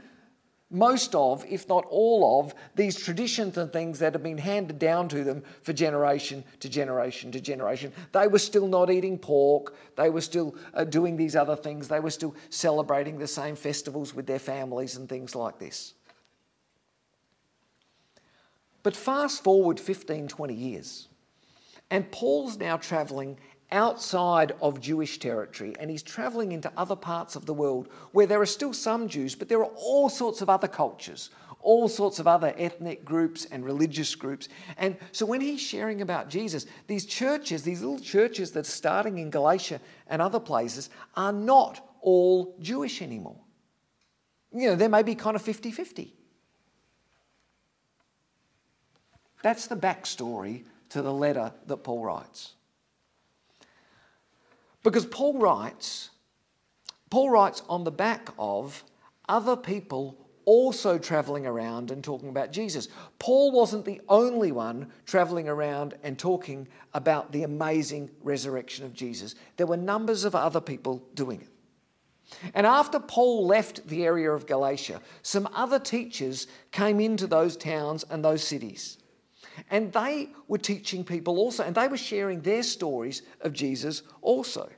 most 0.73 1.15
of, 1.15 1.45
if 1.49 1.69
not 1.69 1.85
all 1.91 2.41
of, 2.41 2.55
these 2.75 2.99
traditions 2.99 3.59
and 3.59 3.71
things 3.73 3.99
that 3.99 4.15
have 4.15 4.23
been 4.23 4.39
handed 4.39 4.79
down 4.79 5.07
to 5.09 5.23
them 5.23 5.43
for 5.63 5.73
generation 5.73 6.43
to 6.61 6.69
generation 6.69 7.31
to 7.31 7.41
generation. 7.41 7.93
They 8.13 8.27
were 8.27 8.39
still 8.39 8.67
not 8.67 8.91
eating 8.91 9.19
pork. 9.19 9.75
They 9.97 10.09
were 10.09 10.23
still 10.23 10.57
uh, 10.73 10.85
doing 10.85 11.17
these 11.17 11.37
other 11.37 11.57
things. 11.57 11.89
They 11.89 12.01
were 12.01 12.11
still 12.11 12.35
celebrating 12.49 13.19
the 13.19 13.29
same 13.29 13.55
festivals 13.55 14.15
with 14.15 14.27
their 14.27 14.39
families 14.39 14.97
and 14.97 15.09
things 15.09 15.35
like 15.35 15.59
this. 15.59 15.93
But 18.83 18.97
fast 18.97 19.45
forward 19.45 19.79
15, 19.79 20.27
20 20.27 20.55
years, 20.55 21.09
and 21.91 22.11
Paul's 22.11 22.57
now 22.57 22.79
traveling 22.79 23.39
outside 23.73 24.53
of 24.61 24.81
Jewish 24.81 25.19
territory 25.19 25.75
and 25.81 25.91
he's 25.91 26.03
traveling 26.03 26.53
into 26.53 26.71
other 26.77 26.95
parts 26.95 27.35
of 27.35 27.47
the 27.47 27.55
world 27.55 27.89
where 28.13 28.27
there 28.27 28.41
are 28.41 28.47
still 28.47 28.73
some 28.73 29.09
Jews, 29.09 29.35
but 29.35 29.49
there 29.49 29.61
are 29.61 29.73
all 29.77 30.09
sorts 30.09 30.43
of 30.43 30.49
other 30.49 30.69
cultures, 30.69 31.31
all 31.61 31.89
sorts 31.89 32.19
of 32.19 32.27
other 32.27 32.55
ethnic 32.57 33.05
groups 33.05 33.47
and 33.47 33.65
religious 33.65 34.15
groups. 34.15 34.49
And 34.77 34.97
so 35.11 35.27
when 35.27 35.41
he's 35.41 35.61
sharing 35.61 36.03
about 36.03 36.29
Jesus, 36.29 36.67
these 36.87 37.07
churches, 37.07 37.63
these 37.63 37.81
little 37.81 37.99
churches 37.99 38.53
that 38.53 38.61
are 38.61 38.71
starting 38.71 39.19
in 39.19 39.31
Galatia 39.31 39.81
and 40.07 40.21
other 40.21 40.41
places, 40.41 40.91
are 41.17 41.33
not 41.33 41.97
all 42.01 42.55
Jewish 42.61 43.01
anymore. 43.01 43.41
You 44.53 44.71
know, 44.71 44.77
there 44.77 44.89
may 44.89 45.03
be 45.03 45.15
kind 45.15 45.35
of 45.35 45.43
50 45.43 45.71
50. 45.71 46.15
That's 49.43 49.67
the 49.67 49.77
backstory 49.77 50.65
to 50.91 51.03
the 51.03 51.13
letter 51.13 51.53
that 51.67 51.79
Paul 51.79 52.05
writes. 52.05 52.55
Because 54.83 55.07
Paul 55.07 55.39
writes, 55.39 56.11
Paul 57.11 57.31
writes 57.31 57.63
on 57.69 57.85
the 57.85 57.91
back 57.91 58.31
of 58.39 58.85
other 59.29 59.57
people 59.57 60.19
also 60.45 60.99
traveling 60.99 61.47
around 61.47 61.91
and 61.91 62.03
talking 62.03 62.29
about 62.29 62.53
Jesus. 62.53 62.89
Paul 63.19 63.53
wasn't 63.53 63.85
the 63.85 64.01
only 64.09 64.51
one 64.51 64.91
traveling 65.07 65.49
around 65.49 65.95
and 66.03 66.19
talking 66.19 66.67
about 66.95 67.31
the 67.33 67.45
amazing 67.45 68.11
resurrection 68.23 68.85
of 68.85 68.93
Jesus. 68.93 69.35
There 69.57 69.67
were 69.67 69.77
numbers 69.77 70.25
of 70.25 70.35
other 70.35 70.61
people 70.61 71.03
doing 71.15 71.43
it. 71.43 71.49
And 72.55 72.67
after 72.67 72.99
Paul 72.99 73.47
left 73.47 73.87
the 73.87 74.05
area 74.05 74.33
of 74.33 74.47
Galatia, 74.47 75.01
some 75.23 75.49
other 75.55 75.79
teachers 75.79 76.47
came 76.71 76.99
into 76.99 77.27
those 77.27 77.57
towns 77.57 78.05
and 78.11 78.25
those 78.25 78.43
cities. 78.43 78.99
And 79.71 79.93
they 79.93 80.31
were 80.49 80.59
teaching 80.59 81.05
people 81.05 81.39
also, 81.39 81.65
and 81.65 81.75
they 81.75 81.89
were 81.89 81.97
sharing 81.97 82.41
their 82.41 82.63
stories 82.63 83.23
of 83.41 83.53
Jesus 83.53 84.03
also. 84.21 84.69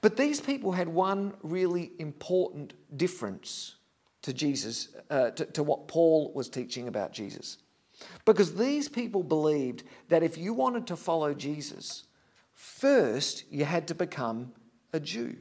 But 0.00 0.16
these 0.16 0.40
people 0.40 0.72
had 0.72 0.88
one 0.88 1.34
really 1.42 1.92
important 1.98 2.72
difference 2.96 3.74
to 4.22 4.32
Jesus, 4.32 4.88
uh, 5.10 5.30
to, 5.30 5.44
to 5.46 5.62
what 5.62 5.88
Paul 5.88 6.32
was 6.34 6.48
teaching 6.48 6.88
about 6.88 7.12
Jesus. 7.12 7.58
Because 8.24 8.54
these 8.54 8.88
people 8.88 9.22
believed 9.22 9.82
that 10.08 10.22
if 10.22 10.38
you 10.38 10.54
wanted 10.54 10.86
to 10.86 10.96
follow 10.96 11.34
Jesus, 11.34 12.04
first 12.54 13.44
you 13.50 13.64
had 13.64 13.88
to 13.88 13.94
become 13.94 14.52
a 14.92 15.00
Jew. 15.00 15.36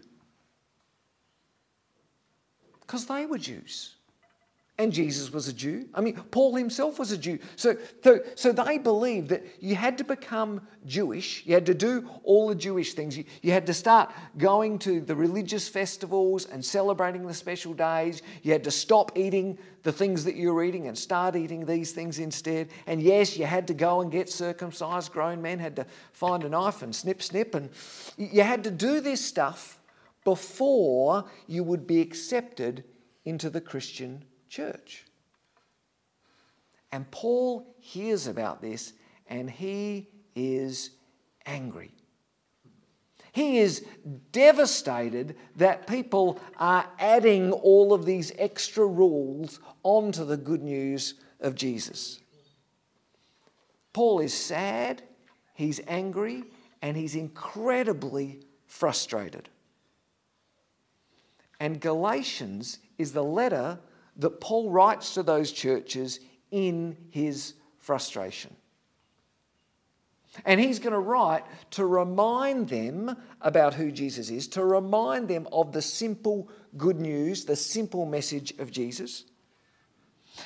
Because 2.81 3.05
they 3.05 3.25
were 3.25 3.37
Jews 3.37 3.95
and 4.79 4.93
Jesus 4.93 5.31
was 5.33 5.50
a 5.50 5.53
Jew. 5.53 5.89
I 5.93 6.00
mean, 6.00 6.15
Paul 6.31 6.55
himself 6.55 7.00
was 7.00 7.12
a 7.12 7.17
Jew. 7.17 7.38
So, 7.57 7.75
so, 8.01 8.21
so 8.36 8.53
they 8.53 8.77
believed 8.77 9.27
that 9.27 9.45
you 9.59 9.75
had 9.75 9.98
to 9.98 10.05
become 10.05 10.65
Jewish, 10.86 11.45
you 11.45 11.53
had 11.53 11.65
to 11.65 11.74
do 11.74 12.09
all 12.24 12.48
the 12.48 12.55
Jewish 12.55 12.93
things. 12.93 13.17
You, 13.17 13.25
you 13.41 13.51
had 13.51 13.65
to 13.65 13.74
start 13.74 14.09
going 14.38 14.79
to 14.79 15.01
the 15.01 15.15
religious 15.15 15.67
festivals 15.67 16.45
and 16.45 16.63
celebrating 16.63 17.27
the 17.27 17.33
special 17.33 17.74
days. 17.74 18.21
You 18.41 18.53
had 18.53 18.63
to 18.63 18.71
stop 18.71 19.12
eating 19.17 19.57
the 19.83 19.91
things 19.91 20.24
that 20.24 20.36
you 20.36 20.53
were 20.53 20.63
eating 20.63 20.88
and 20.88 20.98
start 20.98 21.36
eating 21.36 21.65
these 21.65 21.91
things 21.91 22.17
instead. 22.17 22.69
And 22.88 23.01
yes, 23.01 23.38
you 23.38 23.45
had 23.45 23.67
to 23.67 23.74
go 23.74 24.00
and 24.00 24.09
get 24.09 24.29
circumcised. 24.29 25.12
Grown 25.12 25.41
men 25.41 25.59
had 25.59 25.75
to 25.75 25.86
find 26.13 26.45
a 26.45 26.50
knife 26.50 26.83
and 26.83 26.95
snip, 26.95 27.21
snip. 27.21 27.53
And 27.53 27.69
you 28.17 28.43
had 28.43 28.63
to 28.63 28.71
do 28.71 29.01
this 29.01 29.24
stuff 29.24 29.77
before 30.24 31.25
you 31.48 31.65
would 31.65 31.86
be 31.86 32.00
accepted 32.00 32.86
into 33.25 33.50
the 33.50 33.59
Christian 33.59 34.24
church. 34.49 35.05
And 36.91 37.09
Paul 37.11 37.75
hears 37.79 38.27
about 38.27 38.61
this 38.61 38.93
and 39.27 39.49
he 39.49 40.07
is 40.35 40.91
angry. 41.45 41.91
He 43.31 43.59
is 43.59 43.85
devastated 44.31 45.37
that 45.55 45.87
people 45.87 46.39
are 46.57 46.87
adding 46.97 47.51
all 47.51 47.93
of 47.93 48.05
these 48.05 48.31
extra 48.37 48.85
rules 48.85 49.59
onto 49.83 50.25
the 50.25 50.37
good 50.37 50.63
news 50.63 51.13
of 51.39 51.55
Jesus. 51.55 52.19
Paul 53.93 54.19
is 54.19 54.33
sad, 54.33 55.03
he's 55.53 55.79
angry, 55.87 56.43
and 56.81 56.97
he's 56.97 57.15
incredibly 57.15 58.39
frustrated. 58.65 59.49
And 61.59 61.79
Galatians 61.79 62.79
is 62.97 63.11
the 63.13 63.23
letter 63.23 63.79
that 64.19 64.39
Paul 64.39 64.69
writes 64.69 65.15
to 65.15 65.23
those 65.23 65.51
churches 65.51 66.19
in 66.51 66.95
his 67.09 67.53
frustration. 67.77 68.55
And 70.45 70.59
he's 70.59 70.79
going 70.79 70.93
to 70.93 70.99
write 70.99 71.43
to 71.71 71.85
remind 71.85 72.69
them 72.69 73.15
about 73.41 73.73
who 73.73 73.91
Jesus 73.91 74.29
is, 74.29 74.47
to 74.49 74.63
remind 74.63 75.27
them 75.27 75.47
of 75.51 75.71
the 75.71 75.81
simple 75.81 76.49
good 76.77 76.99
news, 76.99 77.45
the 77.45 77.55
simple 77.55 78.05
message 78.05 78.53
of 78.59 78.71
Jesus. 78.71 79.23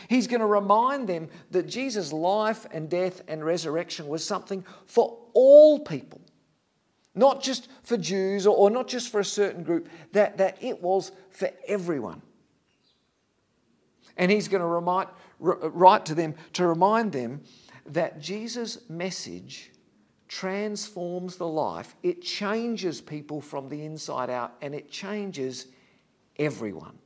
He's 0.08 0.28
going 0.28 0.40
to 0.40 0.48
remind 0.48 1.08
them 1.10 1.30
that 1.52 1.68
Jesus' 1.68 2.14
life 2.14 2.66
and 2.72 2.90
death 2.90 3.22
and 3.28 3.44
resurrection 3.44 4.08
was 4.08 4.26
something 4.26 4.66
for 4.86 5.20
all 5.34 5.80
people, 5.80 6.22
not 7.14 7.44
just 7.44 7.68
for 7.84 7.98
Jews 7.98 8.48
or, 8.48 8.70
not 8.70 8.88
just 8.88 9.12
for 9.12 9.20
a 9.20 9.26
certain 9.26 9.64
group, 9.64 9.90
that, 10.14 10.38
that 10.38 10.58
it 10.62 10.82
was 10.82 11.12
for 11.30 11.50
everyone. 11.68 12.22
And 14.18 14.32
he's 14.32 14.48
going 14.48 14.62
to 14.62 14.68
remind, 14.68 15.10
write 15.40 16.06
to 16.08 16.16
them 16.16 16.36
to 16.54 16.68
remind 16.68 17.12
them 17.12 17.42
that 17.86 18.22
Jesus' 18.22 18.78
message 18.90 19.72
transforms 20.28 21.36
the 21.36 21.48
life, 21.48 21.96
it 22.02 22.22
changes 22.22 23.02
people 23.02 23.40
from 23.40 23.70
the 23.70 23.86
inside 23.86 24.30
out, 24.30 24.54
and 24.62 24.74
it 24.74 24.90
changes 24.90 25.68
everyone. 26.40 26.98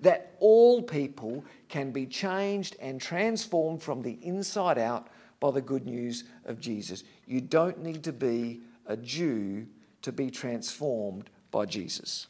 That 0.00 0.34
all 0.40 0.82
people 0.82 1.42
can 1.68 1.92
be 1.92 2.04
changed 2.04 2.76
and 2.80 3.00
transformed 3.00 3.82
from 3.82 4.02
the 4.02 4.18
inside 4.20 4.76
out 4.76 5.08
by 5.40 5.50
the 5.50 5.62
good 5.62 5.86
news 5.86 6.24
of 6.44 6.60
Jesus. 6.60 7.04
You 7.26 7.40
don't 7.40 7.82
need 7.82 8.04
to 8.04 8.12
be 8.12 8.60
a 8.86 8.96
Jew 8.96 9.66
to 10.02 10.12
be 10.12 10.30
transformed 10.30 11.30
by 11.50 11.64
Jesus. 11.64 12.26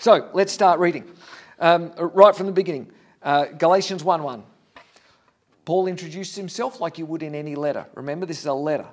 So 0.00 0.28
let's 0.32 0.52
start 0.52 0.80
reading. 0.80 1.08
Um, 1.62 1.92
right 1.96 2.34
from 2.34 2.46
the 2.46 2.52
beginning, 2.52 2.90
uh, 3.22 3.44
Galatians 3.44 4.02
1 4.02 4.24
1. 4.24 4.42
Paul 5.64 5.86
introduced 5.86 6.34
himself 6.34 6.80
like 6.80 6.98
you 6.98 7.06
would 7.06 7.22
in 7.22 7.36
any 7.36 7.54
letter. 7.54 7.86
Remember, 7.94 8.26
this 8.26 8.40
is 8.40 8.46
a 8.46 8.52
letter. 8.52 8.88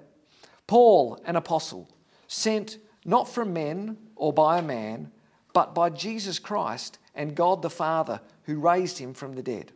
Paul, 0.67 1.19
an 1.25 1.35
apostle, 1.35 1.89
sent 2.27 2.77
not 3.03 3.27
from 3.27 3.53
men 3.53 3.97
or 4.15 4.31
by 4.31 4.59
a 4.59 4.61
man, 4.61 5.11
but 5.51 5.73
by 5.73 5.89
Jesus 5.89 6.37
Christ 6.37 6.99
and 7.15 7.33
God 7.33 7.63
the 7.63 7.71
Father, 7.71 8.21
who 8.43 8.59
raised 8.59 8.99
him 8.99 9.15
from 9.15 9.33
the 9.33 9.41
dead. 9.41 9.71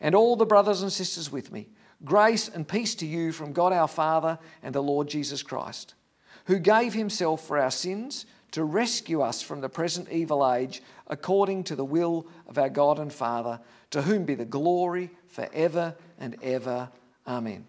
And 0.00 0.14
all 0.14 0.34
the 0.34 0.46
brothers 0.46 0.80
and 0.80 0.90
sisters 0.90 1.30
with 1.30 1.52
me, 1.52 1.68
grace 2.06 2.48
and 2.48 2.66
peace 2.66 2.94
to 2.96 3.06
you 3.06 3.32
from 3.32 3.52
God 3.52 3.74
our 3.74 3.86
Father 3.86 4.38
and 4.62 4.74
the 4.74 4.82
Lord 4.82 5.08
Jesus 5.08 5.42
Christ, 5.42 5.92
who 6.46 6.58
gave 6.58 6.94
himself 6.94 7.46
for 7.46 7.58
our 7.58 7.70
sins 7.70 8.24
to 8.52 8.64
rescue 8.64 9.20
us 9.20 9.42
from 9.42 9.60
the 9.60 9.68
present 9.68 10.10
evil 10.10 10.50
age, 10.50 10.82
according 11.06 11.64
to 11.64 11.76
the 11.76 11.84
will 11.84 12.26
of 12.46 12.58
our 12.58 12.68
God 12.68 12.98
and 12.98 13.12
Father, 13.12 13.60
to 13.90 14.02
whom 14.02 14.24
be 14.24 14.34
the 14.34 14.44
glory 14.44 15.10
forever 15.26 15.94
and 16.18 16.36
ever. 16.42 16.88
Amen. 17.26 17.66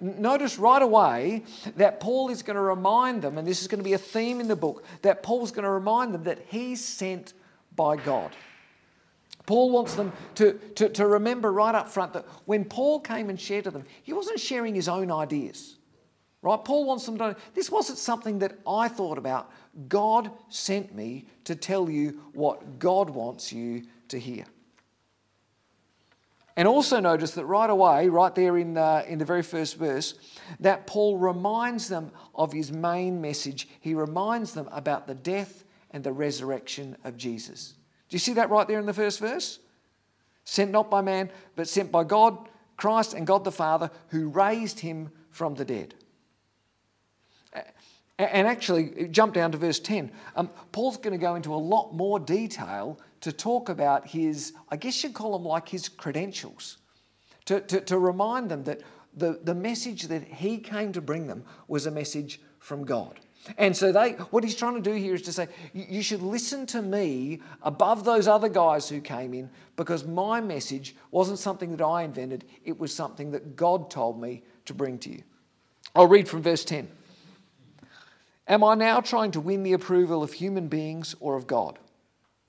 Notice 0.00 0.58
right 0.58 0.80
away 0.80 1.44
that 1.76 2.00
Paul 2.00 2.30
is 2.30 2.42
going 2.42 2.56
to 2.56 2.62
remind 2.62 3.20
them, 3.20 3.36
and 3.36 3.46
this 3.46 3.60
is 3.60 3.68
going 3.68 3.80
to 3.80 3.84
be 3.84 3.92
a 3.92 3.98
theme 3.98 4.40
in 4.40 4.48
the 4.48 4.56
book, 4.56 4.84
that 5.02 5.22
Paul's 5.22 5.50
going 5.50 5.64
to 5.64 5.70
remind 5.70 6.14
them 6.14 6.24
that 6.24 6.38
he's 6.48 6.82
sent 6.82 7.34
by 7.76 7.96
God. 7.96 8.34
Paul 9.44 9.70
wants 9.70 9.94
them 9.94 10.12
to, 10.36 10.52
to, 10.76 10.88
to 10.90 11.06
remember 11.06 11.52
right 11.52 11.74
up 11.74 11.88
front 11.88 12.12
that 12.14 12.24
when 12.44 12.64
Paul 12.64 13.00
came 13.00 13.28
and 13.28 13.38
shared 13.38 13.64
to 13.64 13.70
them, 13.70 13.84
he 14.02 14.12
wasn't 14.12 14.40
sharing 14.40 14.74
his 14.74 14.88
own 14.88 15.10
ideas. 15.10 15.76
Right? 16.42 16.64
Paul 16.64 16.86
wants 16.86 17.04
them 17.04 17.18
to 17.18 17.36
this 17.54 17.70
wasn't 17.70 17.98
something 17.98 18.38
that 18.38 18.58
I 18.66 18.88
thought 18.88 19.18
about. 19.18 19.50
God 19.88 20.30
sent 20.48 20.94
me 20.94 21.26
to 21.44 21.54
tell 21.54 21.90
you 21.90 22.20
what 22.32 22.78
God 22.78 23.10
wants 23.10 23.52
you 23.52 23.82
to 24.08 24.18
hear. 24.18 24.44
And 26.56 26.66
also 26.66 27.00
notice 27.00 27.30
that 27.32 27.44
right 27.46 27.70
away, 27.70 28.08
right 28.08 28.34
there 28.34 28.58
in 28.58 28.74
the, 28.74 29.04
in 29.08 29.18
the 29.18 29.24
very 29.24 29.42
first 29.42 29.76
verse, 29.76 30.14
that 30.58 30.86
Paul 30.86 31.16
reminds 31.16 31.88
them 31.88 32.10
of 32.34 32.52
his 32.52 32.72
main 32.72 33.20
message. 33.20 33.68
He 33.80 33.94
reminds 33.94 34.52
them 34.52 34.68
about 34.72 35.06
the 35.06 35.14
death 35.14 35.64
and 35.92 36.02
the 36.02 36.12
resurrection 36.12 36.96
of 37.04 37.16
Jesus. 37.16 37.74
Do 38.08 38.14
you 38.14 38.18
see 38.18 38.34
that 38.34 38.50
right 38.50 38.66
there 38.66 38.80
in 38.80 38.86
the 38.86 38.92
first 38.92 39.20
verse? 39.20 39.58
Sent 40.44 40.70
not 40.70 40.90
by 40.90 41.00
man, 41.00 41.30
but 41.54 41.68
sent 41.68 41.92
by 41.92 42.04
God, 42.04 42.48
Christ, 42.76 43.14
and 43.14 43.26
God 43.26 43.44
the 43.44 43.52
Father, 43.52 43.90
who 44.08 44.28
raised 44.28 44.80
him 44.80 45.10
from 45.30 45.54
the 45.54 45.64
dead. 45.64 45.94
And 48.26 48.46
actually, 48.46 49.08
jump 49.08 49.32
down 49.32 49.52
to 49.52 49.58
verse 49.58 49.80
10. 49.80 50.10
Um, 50.36 50.50
Paul's 50.72 50.98
going 50.98 51.12
to 51.12 51.18
go 51.18 51.36
into 51.36 51.54
a 51.54 51.56
lot 51.56 51.94
more 51.94 52.20
detail 52.20 53.00
to 53.22 53.32
talk 53.32 53.70
about 53.70 54.06
his, 54.06 54.52
I 54.68 54.76
guess 54.76 55.02
you'd 55.02 55.14
call 55.14 55.32
them 55.32 55.44
like 55.46 55.68
his 55.68 55.88
credentials, 55.88 56.76
to, 57.46 57.60
to, 57.62 57.80
to 57.80 57.98
remind 57.98 58.50
them 58.50 58.64
that 58.64 58.82
the, 59.16 59.40
the 59.42 59.54
message 59.54 60.02
that 60.04 60.22
he 60.22 60.58
came 60.58 60.92
to 60.92 61.00
bring 61.00 61.26
them 61.26 61.44
was 61.66 61.86
a 61.86 61.90
message 61.90 62.40
from 62.58 62.84
God. 62.84 63.18
And 63.56 63.74
so 63.74 63.90
they, 63.90 64.12
what 64.30 64.44
he's 64.44 64.54
trying 64.54 64.74
to 64.74 64.82
do 64.82 64.94
here 64.94 65.14
is 65.14 65.22
to 65.22 65.32
say, 65.32 65.48
you 65.72 66.02
should 66.02 66.20
listen 66.20 66.66
to 66.66 66.82
me 66.82 67.40
above 67.62 68.04
those 68.04 68.28
other 68.28 68.50
guys 68.50 68.86
who 68.86 69.00
came 69.00 69.32
in 69.32 69.48
because 69.76 70.04
my 70.04 70.42
message 70.42 70.94
wasn't 71.10 71.38
something 71.38 71.74
that 71.74 71.82
I 71.82 72.02
invented, 72.02 72.44
it 72.64 72.78
was 72.78 72.94
something 72.94 73.30
that 73.30 73.56
God 73.56 73.90
told 73.90 74.20
me 74.20 74.42
to 74.66 74.74
bring 74.74 74.98
to 74.98 75.10
you. 75.10 75.22
I'll 75.94 76.06
read 76.06 76.28
from 76.28 76.42
verse 76.42 76.64
10. 76.66 76.88
Am 78.50 78.64
I 78.64 78.74
now 78.74 79.00
trying 79.00 79.30
to 79.30 79.40
win 79.40 79.62
the 79.62 79.74
approval 79.74 80.24
of 80.24 80.32
human 80.32 80.66
beings 80.66 81.14
or 81.20 81.36
of 81.36 81.46
God? 81.46 81.78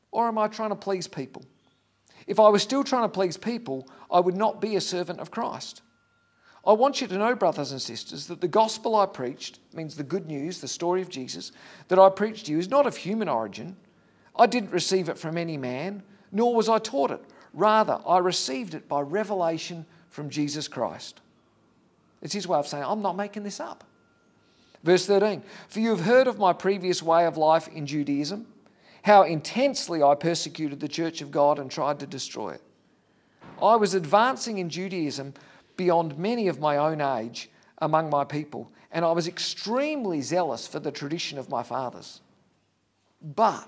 Or 0.09 0.27
am 0.27 0.39
I 0.39 0.47
trying 0.47 0.71
to 0.71 0.75
please 0.75 1.07
people? 1.07 1.45
If 2.25 2.39
I 2.39 2.49
was 2.49 2.63
still 2.63 2.83
trying 2.83 3.03
to 3.03 3.09
please 3.09 3.37
people, 3.37 3.87
I 4.09 4.19
would 4.19 4.35
not 4.35 4.59
be 4.59 4.75
a 4.75 4.81
servant 4.81 5.19
of 5.19 5.29
Christ. 5.29 5.83
I 6.65 6.73
want 6.73 7.01
you 7.01 7.07
to 7.07 7.17
know, 7.19 7.35
brothers 7.35 7.71
and 7.71 7.79
sisters, 7.79 8.25
that 8.27 8.41
the 8.41 8.47
gospel 8.47 8.95
I 8.95 9.05
preached, 9.05 9.59
means 9.73 9.95
the 9.95 10.03
good 10.03 10.25
news, 10.25 10.59
the 10.59 10.67
story 10.67 11.03
of 11.03 11.09
Jesus, 11.09 11.51
that 11.87 11.99
I 11.99 12.09
preached 12.09 12.47
to 12.47 12.51
you 12.51 12.57
is 12.57 12.69
not 12.69 12.87
of 12.87 12.97
human 12.97 13.29
origin. 13.29 13.77
I 14.35 14.47
didn't 14.47 14.71
receive 14.71 15.07
it 15.07 15.19
from 15.19 15.37
any 15.37 15.55
man, 15.55 16.01
nor 16.31 16.55
was 16.55 16.67
I 16.67 16.79
taught 16.79 17.11
it. 17.11 17.23
Rather, 17.53 17.99
I 18.07 18.17
received 18.17 18.73
it 18.73 18.87
by 18.87 19.01
revelation 19.01 19.85
from 20.09 20.31
Jesus 20.31 20.67
Christ. 20.67 21.21
It's 22.23 22.33
his 22.33 22.47
way 22.47 22.57
of 22.57 22.67
saying, 22.67 22.85
I'm 22.85 23.03
not 23.03 23.15
making 23.15 23.43
this 23.43 23.59
up. 23.59 23.83
Verse 24.83 25.05
13 25.05 25.43
For 25.67 25.79
you 25.79 25.89
have 25.89 26.01
heard 26.01 26.27
of 26.27 26.39
my 26.39 26.53
previous 26.53 27.01
way 27.03 27.25
of 27.25 27.37
life 27.37 27.67
in 27.67 27.85
Judaism, 27.85 28.47
how 29.03 29.23
intensely 29.23 30.03
I 30.03 30.15
persecuted 30.15 30.79
the 30.79 30.87
church 30.87 31.21
of 31.21 31.31
God 31.31 31.59
and 31.59 31.69
tried 31.69 31.99
to 31.99 32.07
destroy 32.07 32.51
it. 32.51 32.61
I 33.61 33.75
was 33.75 33.93
advancing 33.93 34.57
in 34.57 34.69
Judaism 34.69 35.33
beyond 35.77 36.17
many 36.17 36.47
of 36.47 36.59
my 36.59 36.77
own 36.77 37.01
age 37.01 37.49
among 37.79 38.09
my 38.09 38.23
people, 38.23 38.71
and 38.91 39.05
I 39.05 39.11
was 39.11 39.27
extremely 39.27 40.21
zealous 40.21 40.67
for 40.67 40.79
the 40.79 40.91
tradition 40.91 41.37
of 41.37 41.49
my 41.49 41.63
fathers. 41.63 42.21
But 43.21 43.67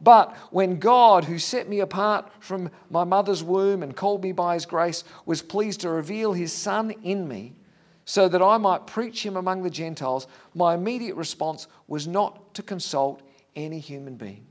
but 0.00 0.36
when 0.50 0.78
God, 0.78 1.24
who 1.24 1.38
set 1.38 1.68
me 1.68 1.80
apart 1.80 2.30
from 2.40 2.70
my 2.90 3.04
mother's 3.04 3.42
womb 3.42 3.82
and 3.82 3.96
called 3.96 4.22
me 4.22 4.32
by 4.32 4.54
his 4.54 4.66
grace, 4.66 5.04
was 5.24 5.40
pleased 5.42 5.80
to 5.80 5.90
reveal 5.90 6.32
his 6.32 6.52
Son 6.52 6.90
in 7.02 7.26
me, 7.26 7.54
so 8.06 8.28
that 8.28 8.40
I 8.40 8.56
might 8.56 8.86
preach 8.86 9.26
him 9.26 9.36
among 9.36 9.62
the 9.62 9.70
Gentiles, 9.70 10.28
my 10.54 10.74
immediate 10.74 11.16
response 11.16 11.66
was 11.88 12.06
not 12.06 12.54
to 12.54 12.62
consult 12.62 13.20
any 13.54 13.80
human 13.80 14.14
being. 14.14 14.46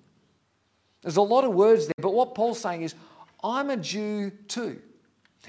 There's 1.01 1.17
a 1.17 1.21
lot 1.21 1.45
of 1.45 1.53
words 1.53 1.87
there, 1.87 1.93
but 2.01 2.13
what 2.13 2.35
Paul's 2.35 2.59
saying 2.59 2.83
is, 2.83 2.95
I'm 3.43 3.69
a 3.69 3.77
Jew 3.77 4.31
too. 4.47 4.81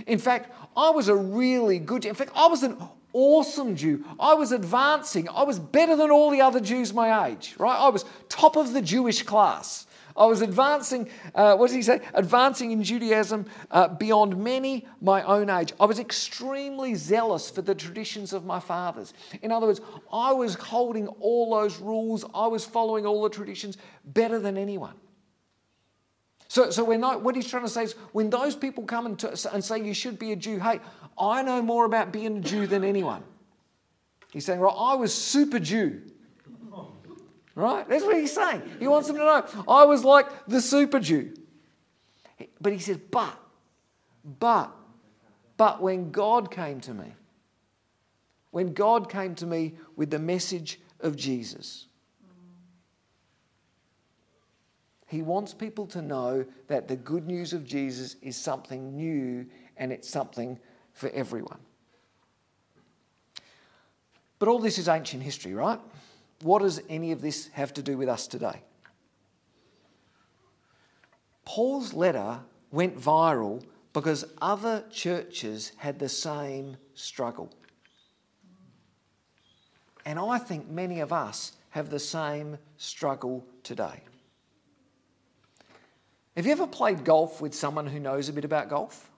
In 0.07 0.19
fact, 0.19 0.53
I 0.77 0.91
was 0.91 1.09
a 1.09 1.17
really 1.17 1.79
good 1.79 2.03
Jew. 2.03 2.09
In 2.09 2.15
fact, 2.15 2.31
I 2.37 2.47
was 2.47 2.63
an 2.63 2.77
awesome 3.13 3.75
Jew. 3.75 4.05
I 4.21 4.35
was 4.35 4.53
advancing. 4.53 5.29
I 5.29 5.43
was 5.43 5.59
better 5.59 5.97
than 5.97 6.11
all 6.11 6.31
the 6.31 6.43
other 6.43 6.61
Jews 6.61 6.93
my 6.93 7.29
age, 7.29 7.55
right? 7.59 7.77
I 7.77 7.89
was 7.89 8.05
top 8.29 8.57
of 8.57 8.73
the 8.73 8.83
Jewish 8.83 9.23
class. 9.23 9.87
I 10.17 10.27
was 10.27 10.41
advancing, 10.41 11.09
uh, 11.35 11.57
what 11.57 11.67
does 11.67 11.77
he 11.77 11.83
say? 11.83 12.01
Advancing 12.15 12.73
in 12.73 12.83
Judaism 12.83 13.47
uh, 13.71 13.89
beyond 13.89 14.37
many 14.37 14.87
my 15.01 15.23
own 15.23 15.51
age. 15.51 15.73
I 15.79 15.85
was 15.85 15.99
extremely 15.99 16.95
zealous 16.95 17.51
for 17.51 17.63
the 17.63 17.75
traditions 17.75 18.33
of 18.33 18.45
my 18.45 18.61
fathers. 18.61 19.13
In 19.43 19.53
other 19.53 19.67
words, 19.67 19.81
I 20.13 20.33
was 20.33 20.55
holding 20.55 21.09
all 21.09 21.51
those 21.51 21.79
rules, 21.79 22.25
I 22.35 22.47
was 22.47 22.65
following 22.65 23.07
all 23.07 23.23
the 23.23 23.31
traditions 23.31 23.77
better 24.05 24.39
than 24.39 24.57
anyone. 24.57 24.95
So, 26.49 26.71
so 26.71 26.85
when 26.85 27.03
what 27.03 27.35
he's 27.35 27.49
trying 27.49 27.65
to 27.65 27.69
say 27.69 27.85
is 27.85 27.93
when 28.13 28.31
those 28.31 28.55
people 28.55 28.85
come 28.85 29.07
and, 29.07 29.19
to, 29.19 29.29
and 29.53 29.65
say 29.65 29.83
you 29.83 29.95
should 29.95 30.19
be 30.19 30.33
a 30.33 30.37
Jew, 30.37 30.59
hey, 30.61 30.81
I 31.19 31.43
know 31.43 31.61
more 31.61 31.85
about 31.85 32.13
being 32.13 32.39
a 32.39 32.41
Jew 32.41 32.67
than 32.67 32.85
anyone. 32.85 33.23
He's 34.33 34.45
saying, 34.45 34.61
right, 34.61 34.75
I 34.77 34.95
was 34.95 35.13
super 35.15 35.59
Jew. 35.59 36.03
Right? 37.57 37.89
That's 37.89 38.05
what 38.05 38.17
he's 38.17 38.33
saying. 38.33 38.63
He 38.79 38.87
wants 38.87 39.09
them 39.09 39.17
to 39.17 39.25
know. 39.25 39.45
I 39.67 39.85
was 39.85 40.05
like 40.05 40.29
the 40.47 40.61
super 40.61 41.01
Jew. 41.01 41.35
But 42.61 42.73
he 42.73 42.79
says, 42.79 42.99
but, 43.11 43.37
but, 44.39 44.73
But 45.57 45.81
when 45.81 46.11
God 46.11 46.51
came 46.51 46.81
to 46.81 46.95
me, 46.95 47.15
when 48.51 48.73
God 48.73 49.11
came 49.11 49.35
to 49.37 49.47
me 49.47 49.75
with 49.97 50.11
the 50.11 50.19
message 50.19 50.81
of 51.01 51.17
Jesus, 51.17 51.87
He 55.07 55.23
wants 55.23 55.55
people 55.55 55.87
to 55.89 56.03
know 56.03 56.45
that 56.67 56.89
the 56.89 56.97
good 56.97 57.27
news 57.27 57.53
of 57.53 57.65
Jesus 57.65 58.17
is 58.23 58.37
something 58.37 58.97
new 58.97 59.47
and 59.77 59.93
it's 59.93 60.09
something 60.09 60.59
for 60.93 61.09
everyone. 61.11 61.61
But 64.39 64.49
all 64.49 64.59
this 64.59 64.79
is 64.79 64.89
ancient 64.89 65.23
history, 65.23 65.55
right? 65.55 65.81
What 66.43 66.63
does 66.63 66.81
any 66.89 67.13
of 67.13 67.21
this 67.21 67.49
have 67.49 67.73
to 67.75 67.83
do 67.83 67.97
with 67.97 68.09
us 68.09 68.27
today? 68.27 68.61
Paul's 71.45 71.95
letter 71.95 72.41
went 72.71 72.99
viral 72.99 73.65
because 73.93 74.25
other 74.43 74.85
churches 74.91 75.73
had 75.77 75.99
the 75.99 76.09
same 76.09 76.77
struggle. 76.95 77.51
And 80.05 80.19
I 80.19 80.39
think 80.39 80.69
many 80.69 81.01
of 81.01 81.13
us 81.13 81.53
have 81.71 81.91
the 81.91 81.99
same 81.99 82.59
struggle 82.77 83.45
today. 83.63 84.03
Have 86.37 86.45
you 86.45 86.53
ever 86.53 86.67
played 86.67 87.05
golf 87.05 87.41
with 87.41 87.55
someone 87.55 87.87
who 87.87 87.99
knows 87.99 88.29
a 88.29 88.33
bit 88.33 88.45
about 88.45 88.69
golf? 88.69 89.11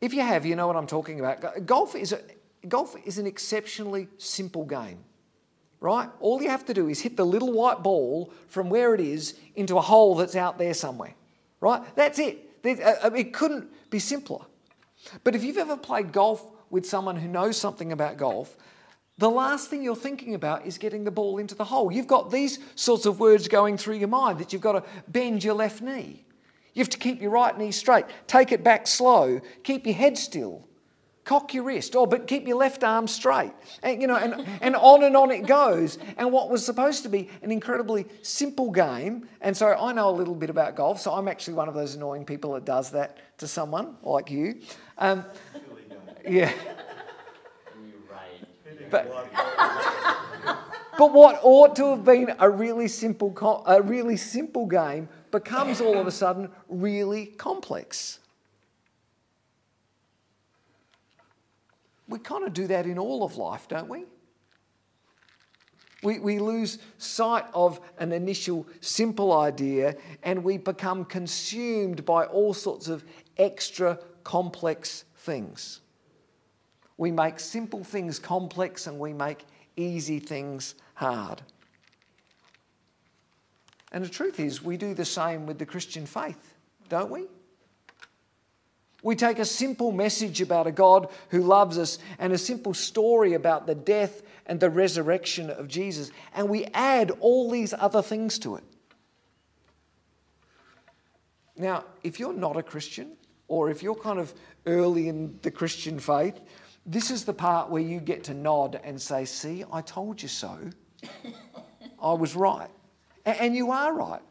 If 0.00 0.14
you 0.14 0.22
have, 0.22 0.46
you 0.46 0.56
know 0.56 0.66
what 0.66 0.76
I'm 0.76 0.86
talking 0.86 1.20
about. 1.20 1.66
Golf 1.66 1.94
is, 1.94 2.12
a, 2.12 2.20
golf 2.68 2.96
is 3.04 3.18
an 3.18 3.26
exceptionally 3.26 4.08
simple 4.18 4.64
game, 4.64 4.98
right? 5.80 6.08
All 6.20 6.42
you 6.42 6.50
have 6.50 6.64
to 6.66 6.74
do 6.74 6.88
is 6.88 7.00
hit 7.00 7.16
the 7.16 7.24
little 7.24 7.52
white 7.52 7.82
ball 7.82 8.32
from 8.48 8.70
where 8.70 8.94
it 8.94 9.00
is 9.00 9.34
into 9.56 9.78
a 9.78 9.80
hole 9.80 10.14
that's 10.14 10.36
out 10.36 10.58
there 10.58 10.74
somewhere, 10.74 11.14
right? 11.60 11.82
That's 11.96 12.18
it. 12.18 12.46
Uh, 12.64 13.10
it 13.16 13.32
couldn't 13.32 13.68
be 13.90 13.98
simpler. 13.98 14.44
But 15.24 15.34
if 15.34 15.42
you've 15.42 15.58
ever 15.58 15.76
played 15.76 16.12
golf 16.12 16.46
with 16.68 16.86
someone 16.86 17.16
who 17.16 17.28
knows 17.28 17.56
something 17.56 17.92
about 17.92 18.16
golf, 18.16 18.56
the 19.18 19.30
last 19.30 19.68
thing 19.68 19.82
you're 19.82 19.96
thinking 19.96 20.34
about 20.34 20.64
is 20.64 20.78
getting 20.78 21.04
the 21.04 21.10
ball 21.10 21.38
into 21.38 21.54
the 21.54 21.64
hole. 21.64 21.92
You've 21.92 22.06
got 22.06 22.30
these 22.30 22.58
sorts 22.74 23.04
of 23.06 23.20
words 23.20 23.48
going 23.48 23.76
through 23.76 23.96
your 23.96 24.08
mind 24.08 24.38
that 24.38 24.52
you've 24.52 24.62
got 24.62 24.72
to 24.72 24.84
bend 25.08 25.44
your 25.44 25.54
left 25.54 25.82
knee. 25.82 26.24
You 26.72 26.80
have 26.80 26.90
to 26.90 26.98
keep 26.98 27.20
your 27.20 27.30
right 27.30 27.56
knee 27.58 27.72
straight, 27.72 28.06
take 28.26 28.52
it 28.52 28.62
back 28.62 28.86
slow, 28.86 29.40
keep 29.62 29.86
your 29.86 29.94
head 29.94 30.16
still, 30.16 30.66
cock 31.30 31.54
your 31.54 31.62
wrist, 31.62 31.94
oh, 31.94 32.06
but 32.06 32.26
keep 32.26 32.48
your 32.48 32.56
left 32.56 32.82
arm 32.82 33.06
straight. 33.06 33.52
And, 33.84 34.02
you 34.02 34.08
know, 34.08 34.16
and, 34.16 34.44
and 34.60 34.74
on 34.74 35.04
and 35.04 35.16
on 35.16 35.30
it 35.30 35.46
goes. 35.46 35.96
And 36.16 36.32
what 36.32 36.50
was 36.50 36.66
supposed 36.66 37.04
to 37.04 37.08
be 37.08 37.30
an 37.42 37.52
incredibly 37.52 38.06
simple 38.22 38.72
game, 38.72 39.28
and 39.40 39.56
so 39.56 39.68
I 39.68 39.92
know 39.92 40.08
a 40.08 40.10
little 40.10 40.34
bit 40.34 40.50
about 40.50 40.74
golf, 40.74 41.00
so 41.00 41.12
I'm 41.12 41.28
actually 41.28 41.54
one 41.54 41.68
of 41.68 41.74
those 41.74 41.94
annoying 41.94 42.24
people 42.24 42.54
that 42.54 42.64
does 42.64 42.90
that 42.90 43.18
to 43.38 43.46
someone 43.46 43.94
like 44.02 44.28
you. 44.28 44.60
Um, 44.98 45.24
yeah. 46.28 46.52
But, 48.90 49.06
but 50.98 51.12
what 51.12 51.38
ought 51.44 51.76
to 51.76 51.90
have 51.90 52.04
been 52.04 52.34
a 52.40 52.50
really 52.50 52.88
simple, 52.88 53.62
a 53.68 53.80
really 53.80 54.16
simple 54.16 54.66
game 54.66 55.08
becomes 55.30 55.80
all 55.80 55.96
of 55.96 56.08
a 56.08 56.10
sudden 56.10 56.50
really 56.68 57.26
complex. 57.26 58.19
We 62.10 62.18
kind 62.18 62.44
of 62.44 62.52
do 62.52 62.66
that 62.66 62.86
in 62.86 62.98
all 62.98 63.22
of 63.22 63.36
life, 63.36 63.68
don't 63.68 63.88
we? 63.88 64.04
We, 66.02 66.18
we 66.18 66.38
lose 66.38 66.78
sight 66.98 67.44
of 67.54 67.80
an 67.98 68.10
initial 68.10 68.66
simple 68.80 69.32
idea 69.32 69.96
and 70.22 70.42
we 70.42 70.58
become 70.58 71.04
consumed 71.04 72.04
by 72.04 72.24
all 72.24 72.52
sorts 72.52 72.88
of 72.88 73.04
extra 73.36 73.98
complex 74.24 75.04
things. 75.18 75.80
We 76.96 77.12
make 77.12 77.38
simple 77.38 77.84
things 77.84 78.18
complex 78.18 78.86
and 78.86 78.98
we 78.98 79.12
make 79.12 79.44
easy 79.76 80.18
things 80.18 80.74
hard. 80.94 81.42
And 83.92 84.04
the 84.04 84.08
truth 84.08 84.40
is, 84.40 84.62
we 84.62 84.76
do 84.76 84.94
the 84.94 85.04
same 85.04 85.46
with 85.46 85.58
the 85.58 85.66
Christian 85.66 86.06
faith, 86.06 86.54
don't 86.88 87.10
we? 87.10 87.26
We 89.02 89.16
take 89.16 89.38
a 89.38 89.44
simple 89.44 89.92
message 89.92 90.40
about 90.40 90.66
a 90.66 90.72
God 90.72 91.08
who 91.30 91.42
loves 91.42 91.78
us 91.78 91.98
and 92.18 92.32
a 92.32 92.38
simple 92.38 92.74
story 92.74 93.34
about 93.34 93.66
the 93.66 93.74
death 93.74 94.22
and 94.46 94.60
the 94.60 94.70
resurrection 94.70 95.48
of 95.48 95.68
Jesus, 95.68 96.10
and 96.34 96.48
we 96.48 96.64
add 96.74 97.12
all 97.20 97.50
these 97.50 97.72
other 97.72 98.02
things 98.02 98.38
to 98.40 98.56
it. 98.56 98.64
Now, 101.56 101.84
if 102.02 102.18
you're 102.18 102.32
not 102.32 102.56
a 102.56 102.62
Christian, 102.62 103.12
or 103.48 103.70
if 103.70 103.82
you're 103.82 103.94
kind 103.94 104.18
of 104.18 104.32
early 104.66 105.08
in 105.08 105.38
the 105.42 105.50
Christian 105.50 105.98
faith, 105.98 106.40
this 106.86 107.10
is 107.10 107.24
the 107.24 107.32
part 107.32 107.68
where 107.68 107.82
you 107.82 108.00
get 108.00 108.24
to 108.24 108.34
nod 108.34 108.80
and 108.82 109.00
say, 109.00 109.24
See, 109.24 109.64
I 109.70 109.82
told 109.82 110.22
you 110.22 110.28
so. 110.28 110.58
I 112.02 112.12
was 112.14 112.34
right. 112.34 112.70
And 113.26 113.54
you 113.54 113.70
are 113.70 113.92
right. 113.92 114.22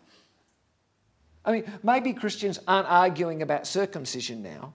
I 1.46 1.52
mean, 1.52 1.72
maybe 1.84 2.14
Christians 2.14 2.60
aren't 2.68 2.88
arguing 2.88 3.42
about 3.42 3.66
circumcision 3.66 4.44
now. 4.44 4.74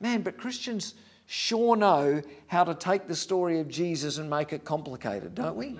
Man, 0.00 0.22
but 0.22 0.38
Christians 0.38 0.94
sure 1.26 1.76
know 1.76 2.22
how 2.46 2.64
to 2.64 2.74
take 2.74 3.06
the 3.08 3.16
story 3.16 3.60
of 3.60 3.68
Jesus 3.68 4.18
and 4.18 4.30
make 4.30 4.52
it 4.52 4.64
complicated, 4.64 5.34
don't 5.34 5.56
we? 5.56 5.78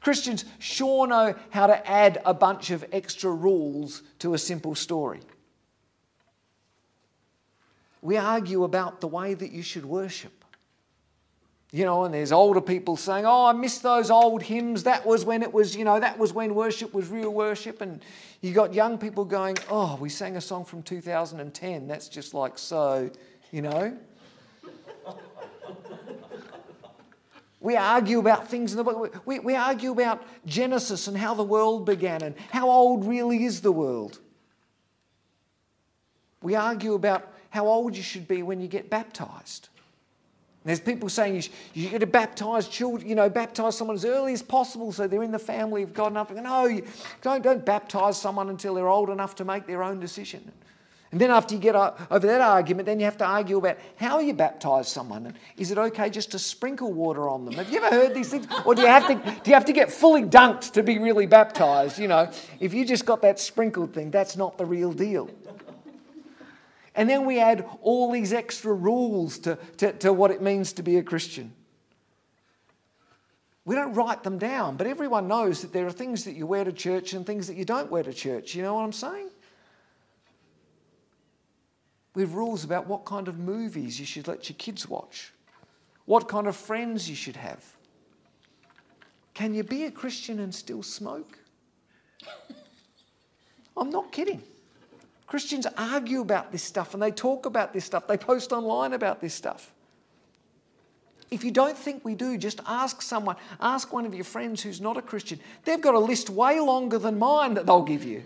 Christians 0.00 0.44
sure 0.58 1.06
know 1.06 1.34
how 1.50 1.66
to 1.66 1.88
add 1.88 2.22
a 2.24 2.32
bunch 2.32 2.70
of 2.70 2.84
extra 2.92 3.30
rules 3.30 4.02
to 4.20 4.34
a 4.34 4.38
simple 4.38 4.74
story. 4.74 5.20
We 8.02 8.16
argue 8.16 8.64
about 8.64 9.00
the 9.00 9.08
way 9.08 9.34
that 9.34 9.52
you 9.52 9.62
should 9.62 9.84
worship. 9.84 10.39
You 11.72 11.84
know, 11.84 12.04
and 12.04 12.12
there's 12.12 12.32
older 12.32 12.60
people 12.60 12.96
saying, 12.96 13.24
Oh, 13.26 13.46
I 13.46 13.52
miss 13.52 13.78
those 13.78 14.10
old 14.10 14.42
hymns. 14.42 14.82
That 14.82 15.06
was 15.06 15.24
when 15.24 15.42
it 15.42 15.52
was, 15.52 15.76
you 15.76 15.84
know, 15.84 16.00
that 16.00 16.18
was 16.18 16.32
when 16.32 16.54
worship 16.54 16.92
was 16.92 17.08
real 17.08 17.30
worship. 17.30 17.80
And 17.80 18.02
you 18.40 18.52
got 18.52 18.74
young 18.74 18.98
people 18.98 19.24
going, 19.24 19.56
Oh, 19.68 19.96
we 20.00 20.08
sang 20.08 20.36
a 20.36 20.40
song 20.40 20.64
from 20.64 20.82
2010. 20.82 21.86
That's 21.86 22.08
just 22.08 22.34
like 22.34 22.58
so, 22.58 23.08
you 23.52 23.62
know. 23.62 23.96
we 27.60 27.76
argue 27.76 28.18
about 28.18 28.48
things 28.48 28.72
in 28.72 28.76
the 28.76 28.84
book. 28.84 29.22
We, 29.24 29.38
we 29.38 29.54
argue 29.54 29.92
about 29.92 30.24
Genesis 30.46 31.06
and 31.06 31.16
how 31.16 31.34
the 31.34 31.44
world 31.44 31.86
began 31.86 32.22
and 32.22 32.34
how 32.50 32.68
old 32.68 33.06
really 33.06 33.44
is 33.44 33.60
the 33.60 33.72
world. 33.72 34.18
We 36.42 36.56
argue 36.56 36.94
about 36.94 37.32
how 37.50 37.68
old 37.68 37.96
you 37.96 38.02
should 38.02 38.26
be 38.26 38.42
when 38.42 38.60
you 38.60 38.66
get 38.66 38.90
baptized. 38.90 39.68
There's 40.70 40.78
people 40.78 41.08
saying 41.08 41.34
you, 41.34 41.42
you 41.74 41.90
get 41.90 41.98
to 41.98 42.06
baptize 42.06 42.68
children, 42.68 43.08
you 43.08 43.16
know, 43.16 43.28
baptize 43.28 43.76
someone 43.76 43.96
as 43.96 44.04
early 44.04 44.32
as 44.32 44.40
possible 44.40 44.92
so 44.92 45.08
they're 45.08 45.24
in 45.24 45.32
the 45.32 45.38
family 45.40 45.82
of 45.82 45.92
God 45.92 46.12
enough. 46.12 46.30
No, 46.30 46.66
you 46.66 46.86
don't, 47.22 47.42
don't 47.42 47.66
baptize 47.66 48.20
someone 48.20 48.48
until 48.50 48.74
they're 48.74 48.86
old 48.86 49.10
enough 49.10 49.34
to 49.34 49.44
make 49.44 49.66
their 49.66 49.82
own 49.82 49.98
decision. 49.98 50.52
And 51.10 51.20
then 51.20 51.32
after 51.32 51.56
you 51.56 51.60
get 51.60 51.74
over 51.74 52.24
that 52.24 52.40
argument, 52.40 52.86
then 52.86 53.00
you 53.00 53.04
have 53.04 53.18
to 53.18 53.24
argue 53.24 53.58
about 53.58 53.78
how 53.96 54.20
you 54.20 54.32
baptize 54.32 54.86
someone. 54.86 55.26
And 55.26 55.34
is 55.56 55.72
it 55.72 55.78
okay 55.78 56.08
just 56.08 56.30
to 56.30 56.38
sprinkle 56.38 56.92
water 56.92 57.28
on 57.28 57.46
them? 57.46 57.54
Have 57.54 57.68
you 57.68 57.82
ever 57.82 57.92
heard 57.92 58.14
these 58.14 58.28
things? 58.28 58.46
Or 58.64 58.76
do 58.76 58.82
you 58.82 58.86
have 58.86 59.08
to, 59.08 59.14
do 59.16 59.50
you 59.50 59.54
have 59.54 59.64
to 59.64 59.72
get 59.72 59.90
fully 59.90 60.22
dunked 60.22 60.70
to 60.74 60.84
be 60.84 61.00
really 61.00 61.26
baptized? 61.26 61.98
You 61.98 62.06
know, 62.06 62.30
if 62.60 62.72
you 62.72 62.84
just 62.84 63.04
got 63.04 63.22
that 63.22 63.40
sprinkled 63.40 63.92
thing, 63.92 64.12
that's 64.12 64.36
not 64.36 64.56
the 64.56 64.64
real 64.64 64.92
deal. 64.92 65.28
And 67.00 67.08
then 67.08 67.24
we 67.24 67.40
add 67.40 67.66
all 67.80 68.12
these 68.12 68.34
extra 68.34 68.74
rules 68.74 69.38
to, 69.38 69.56
to, 69.78 69.94
to 69.94 70.12
what 70.12 70.30
it 70.30 70.42
means 70.42 70.74
to 70.74 70.82
be 70.82 70.98
a 70.98 71.02
Christian. 71.02 71.50
We 73.64 73.74
don't 73.74 73.94
write 73.94 74.22
them 74.22 74.36
down, 74.36 74.76
but 74.76 74.86
everyone 74.86 75.26
knows 75.26 75.62
that 75.62 75.72
there 75.72 75.86
are 75.86 75.92
things 75.92 76.24
that 76.24 76.34
you 76.34 76.46
wear 76.46 76.62
to 76.62 76.72
church 76.72 77.14
and 77.14 77.24
things 77.24 77.46
that 77.46 77.56
you 77.56 77.64
don't 77.64 77.90
wear 77.90 78.02
to 78.02 78.12
church. 78.12 78.54
You 78.54 78.60
know 78.62 78.74
what 78.74 78.82
I'm 78.82 78.92
saying? 78.92 79.30
We 82.14 82.20
have 82.20 82.34
rules 82.34 82.64
about 82.64 82.86
what 82.86 83.06
kind 83.06 83.28
of 83.28 83.38
movies 83.38 83.98
you 83.98 84.04
should 84.04 84.28
let 84.28 84.50
your 84.50 84.56
kids 84.58 84.86
watch, 84.86 85.32
what 86.04 86.28
kind 86.28 86.46
of 86.46 86.54
friends 86.54 87.08
you 87.08 87.16
should 87.16 87.36
have. 87.36 87.64
Can 89.32 89.54
you 89.54 89.62
be 89.62 89.84
a 89.84 89.90
Christian 89.90 90.38
and 90.38 90.54
still 90.54 90.82
smoke? 90.82 91.38
I'm 93.74 93.88
not 93.88 94.12
kidding. 94.12 94.42
Christians 95.30 95.64
argue 95.78 96.22
about 96.22 96.50
this 96.50 96.64
stuff 96.64 96.92
and 96.92 97.00
they 97.00 97.12
talk 97.12 97.46
about 97.46 97.72
this 97.72 97.84
stuff. 97.84 98.08
They 98.08 98.16
post 98.16 98.50
online 98.50 98.94
about 98.94 99.20
this 99.20 99.32
stuff. 99.32 99.72
If 101.30 101.44
you 101.44 101.52
don't 101.52 101.78
think 101.78 102.04
we 102.04 102.16
do, 102.16 102.36
just 102.36 102.58
ask 102.66 103.00
someone. 103.00 103.36
Ask 103.60 103.92
one 103.92 104.04
of 104.04 104.12
your 104.12 104.24
friends 104.24 104.60
who's 104.60 104.80
not 104.80 104.96
a 104.96 105.02
Christian. 105.02 105.38
They've 105.64 105.80
got 105.80 105.94
a 105.94 106.00
list 106.00 106.30
way 106.30 106.58
longer 106.58 106.98
than 106.98 107.20
mine 107.20 107.54
that 107.54 107.64
they'll 107.64 107.84
give 107.84 108.02
you. 108.02 108.24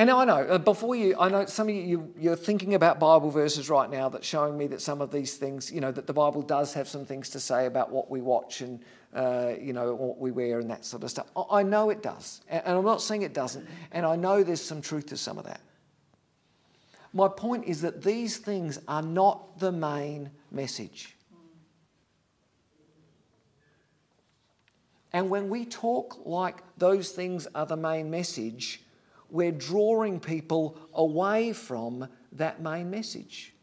And 0.00 0.10
I 0.10 0.24
know, 0.24 0.38
uh, 0.38 0.56
before 0.56 0.96
you, 0.96 1.14
I 1.20 1.28
know 1.28 1.44
some 1.44 1.68
of 1.68 1.74
you, 1.74 2.10
you're 2.18 2.34
thinking 2.34 2.72
about 2.72 2.98
Bible 2.98 3.30
verses 3.30 3.68
right 3.68 3.90
now 3.90 4.08
that's 4.08 4.26
showing 4.26 4.56
me 4.56 4.66
that 4.68 4.80
some 4.80 5.02
of 5.02 5.12
these 5.12 5.36
things, 5.36 5.70
you 5.70 5.82
know, 5.82 5.92
that 5.92 6.06
the 6.06 6.14
Bible 6.14 6.40
does 6.40 6.72
have 6.72 6.88
some 6.88 7.04
things 7.04 7.28
to 7.28 7.38
say 7.38 7.66
about 7.66 7.92
what 7.92 8.10
we 8.10 8.22
watch 8.22 8.62
and, 8.62 8.80
uh, 9.14 9.52
you 9.60 9.74
know, 9.74 9.94
what 9.94 10.18
we 10.18 10.30
wear 10.30 10.58
and 10.58 10.70
that 10.70 10.86
sort 10.86 11.04
of 11.04 11.10
stuff. 11.10 11.26
I 11.50 11.62
know 11.62 11.90
it 11.90 12.02
does. 12.02 12.40
And 12.48 12.78
I'm 12.78 12.84
not 12.86 13.02
saying 13.02 13.20
it 13.20 13.34
doesn't. 13.34 13.68
And 13.92 14.06
I 14.06 14.16
know 14.16 14.42
there's 14.42 14.62
some 14.62 14.80
truth 14.80 15.04
to 15.08 15.18
some 15.18 15.36
of 15.36 15.44
that. 15.44 15.60
My 17.12 17.28
point 17.28 17.66
is 17.66 17.82
that 17.82 18.02
these 18.02 18.38
things 18.38 18.78
are 18.88 19.02
not 19.02 19.58
the 19.58 19.70
main 19.70 20.30
message. 20.50 21.14
And 25.12 25.28
when 25.28 25.50
we 25.50 25.66
talk 25.66 26.24
like 26.24 26.62
those 26.78 27.10
things 27.10 27.46
are 27.54 27.66
the 27.66 27.76
main 27.76 28.10
message, 28.10 28.80
we're 29.32 29.52
drawing 29.52 30.20
people 30.20 30.78
away 30.94 31.52
from 31.52 32.08
that 32.32 32.62
main 32.62 32.90
message. 32.90 33.54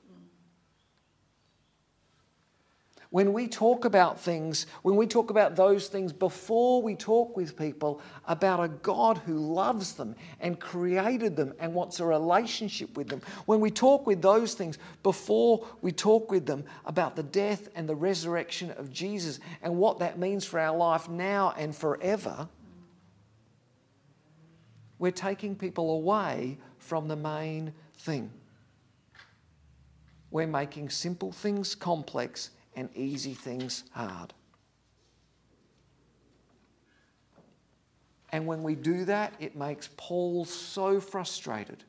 When 3.10 3.32
we 3.32 3.48
talk 3.48 3.86
about 3.86 4.20
things, 4.20 4.66
when 4.82 4.98
we 4.98 5.08
talk 5.08 5.30
about 5.30 5.56
those 5.56 5.88
things 5.88 6.12
before 6.12 6.82
we 6.82 6.94
talk 6.94 7.38
with 7.38 7.58
people 7.58 8.02
about 8.28 8.62
a 8.62 8.68
God 8.68 9.20
who 9.20 9.38
loves 9.38 9.94
them 9.94 10.14
and 10.42 10.60
created 10.60 11.38
them 11.38 11.54
and 11.60 11.74
wants 11.74 12.02
a 12.02 12.06
relationship 12.06 12.98
with 12.98 13.08
them, 13.08 13.22
when 13.46 13.62
we 13.62 13.72
talk 13.72 14.06
with 14.06 14.22
those 14.22 14.56
things 14.56 14.78
before 15.04 15.66
we 15.82 15.94
talk 15.94 16.30
with 16.30 16.46
them 16.46 16.66
about 16.86 17.16
the 17.16 17.24
death 17.24 17.70
and 17.76 17.88
the 17.88 17.96
resurrection 17.96 18.72
of 18.72 18.92
Jesus 18.92 19.40
and 19.62 19.78
what 19.78 20.00
that 20.00 20.20
means 20.20 20.44
for 20.44 20.60
our 20.60 20.76
life 20.76 21.08
now 21.08 21.54
and 21.58 21.74
forever, 21.74 22.50
we're 25.00 25.12
taking 25.12 25.56
people 25.56 25.92
away 25.92 26.58
from 26.78 27.08
the 27.08 27.16
main 27.16 27.74
thing. 28.00 28.32
We're 30.32 30.48
making 30.48 30.90
simple 30.90 31.32
things 31.32 31.76
complex 31.76 32.52
and 32.76 32.90
easy 32.96 33.34
things 33.34 33.84
hard. 33.92 34.34
And 38.32 38.46
when 38.46 38.62
we 38.62 38.76
do 38.76 39.06
that, 39.06 39.34
it 39.40 39.56
makes 39.56 39.90
Paul 39.96 40.46
so 40.46 41.00
frustrated. 41.00 41.84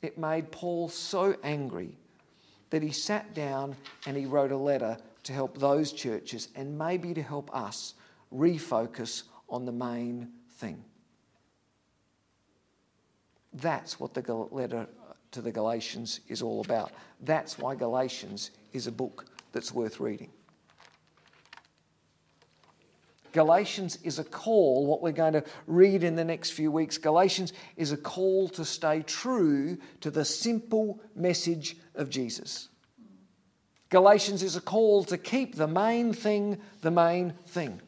It 0.00 0.16
made 0.16 0.50
Paul 0.50 0.88
so 0.88 1.36
angry 1.42 1.96
that 2.70 2.82
he 2.82 2.92
sat 2.92 3.34
down 3.34 3.76
and 4.06 4.16
he 4.16 4.26
wrote 4.26 4.52
a 4.52 4.56
letter 4.56 4.96
to 5.24 5.32
help 5.32 5.58
those 5.58 5.92
churches 5.92 6.48
and 6.54 6.78
maybe 6.78 7.14
to 7.14 7.22
help 7.22 7.54
us 7.54 7.94
refocus 8.32 9.24
on 9.48 9.64
the 9.64 9.72
main 9.72 10.28
thing. 10.62 10.84
That's 13.52 13.98
what 13.98 14.14
the 14.14 14.22
letter 14.32 14.86
to 15.32 15.42
the 15.42 15.50
Galatians 15.50 16.20
is 16.28 16.40
all 16.40 16.60
about. 16.60 16.92
That's 17.20 17.58
why 17.58 17.74
Galatians 17.74 18.52
is 18.72 18.86
a 18.86 18.92
book 18.92 19.26
that's 19.52 19.72
worth 19.72 19.98
reading. 19.98 20.30
Galatians 23.32 23.98
is 24.04 24.18
a 24.18 24.24
call, 24.24 24.86
what 24.86 25.02
we're 25.02 25.10
going 25.10 25.32
to 25.32 25.44
read 25.66 26.04
in 26.04 26.16
the 26.16 26.24
next 26.24 26.50
few 26.50 26.70
weeks. 26.70 26.96
Galatians 26.96 27.52
is 27.76 27.90
a 27.90 27.96
call 27.96 28.48
to 28.50 28.64
stay 28.64 29.02
true 29.02 29.78
to 30.00 30.10
the 30.10 30.24
simple 30.24 31.00
message 31.16 31.76
of 31.94 32.08
Jesus. 32.08 32.68
Galatians 33.88 34.42
is 34.42 34.54
a 34.54 34.60
call 34.60 35.02
to 35.04 35.18
keep 35.18 35.56
the 35.56 35.66
main 35.66 36.12
thing 36.12 36.58
the 36.82 36.90
main 36.90 37.34
thing. 37.46 37.80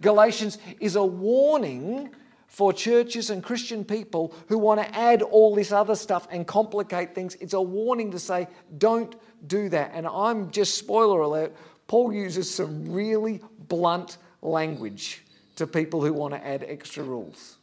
Galatians 0.00 0.58
is 0.78 0.96
a 0.96 1.04
warning 1.04 2.10
for 2.46 2.72
churches 2.72 3.30
and 3.30 3.42
Christian 3.42 3.84
people 3.84 4.34
who 4.48 4.58
want 4.58 4.80
to 4.80 4.96
add 4.96 5.22
all 5.22 5.54
this 5.54 5.70
other 5.70 5.94
stuff 5.94 6.26
and 6.30 6.46
complicate 6.46 7.14
things. 7.14 7.36
It's 7.36 7.54
a 7.54 7.60
warning 7.60 8.10
to 8.10 8.18
say, 8.18 8.48
don't 8.76 9.14
do 9.46 9.68
that. 9.68 9.92
And 9.94 10.06
I'm 10.06 10.50
just, 10.50 10.76
spoiler 10.76 11.20
alert, 11.20 11.54
Paul 11.86 12.12
uses 12.12 12.52
some 12.52 12.92
really 12.92 13.40
blunt 13.68 14.18
language 14.42 15.22
to 15.56 15.66
people 15.66 16.02
who 16.04 16.12
want 16.12 16.34
to 16.34 16.44
add 16.44 16.64
extra 16.66 17.04
rules. 17.04 17.56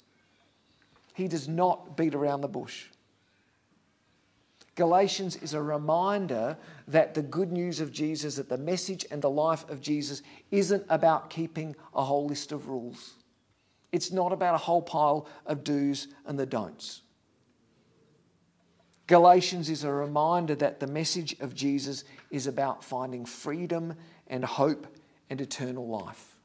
He 1.14 1.28
does 1.28 1.48
not 1.48 1.98
beat 1.98 2.16
around 2.16 2.42
the 2.42 2.48
bush. 2.48 2.86
Galatians 4.78 5.36
is 5.38 5.56
a 5.56 5.62
reminder 5.62 6.56
that 6.88 7.16
the 7.16 7.24
good 7.24 7.52
news 7.52 7.80
of 7.80 7.92
Jesus, 7.92 8.36
that 8.36 8.48
the 8.48 8.60
message 8.60 9.08
and 9.10 9.24
the 9.24 9.30
life 9.30 9.68
of 9.72 9.82
Jesus 9.82 10.22
isn't 10.52 10.86
about 10.88 11.32
keeping 11.32 11.76
a 11.96 12.04
whole 12.04 12.28
list 12.28 12.52
of 12.52 12.70
rules. 12.70 13.16
It's 13.92 14.12
not 14.12 14.32
about 14.32 14.54
a 14.54 14.60
whole 14.60 14.84
pile 14.84 15.28
of 15.48 15.63
do's 15.63 16.08
and 16.28 16.38
the 16.38 16.46
don'ts. 16.46 17.02
Galatians 19.08 19.68
is 19.72 19.84
a 19.84 19.92
reminder 19.92 20.54
that 20.54 20.80
the 20.80 20.86
message 20.86 21.36
of 21.40 21.56
Jesus 21.56 22.04
is 22.30 22.46
about 22.46 22.84
finding 22.84 23.26
freedom 23.26 23.96
and 24.28 24.46
hope 24.46 24.86
and 25.32 25.42
eternal 25.42 25.88
life. 25.88 26.36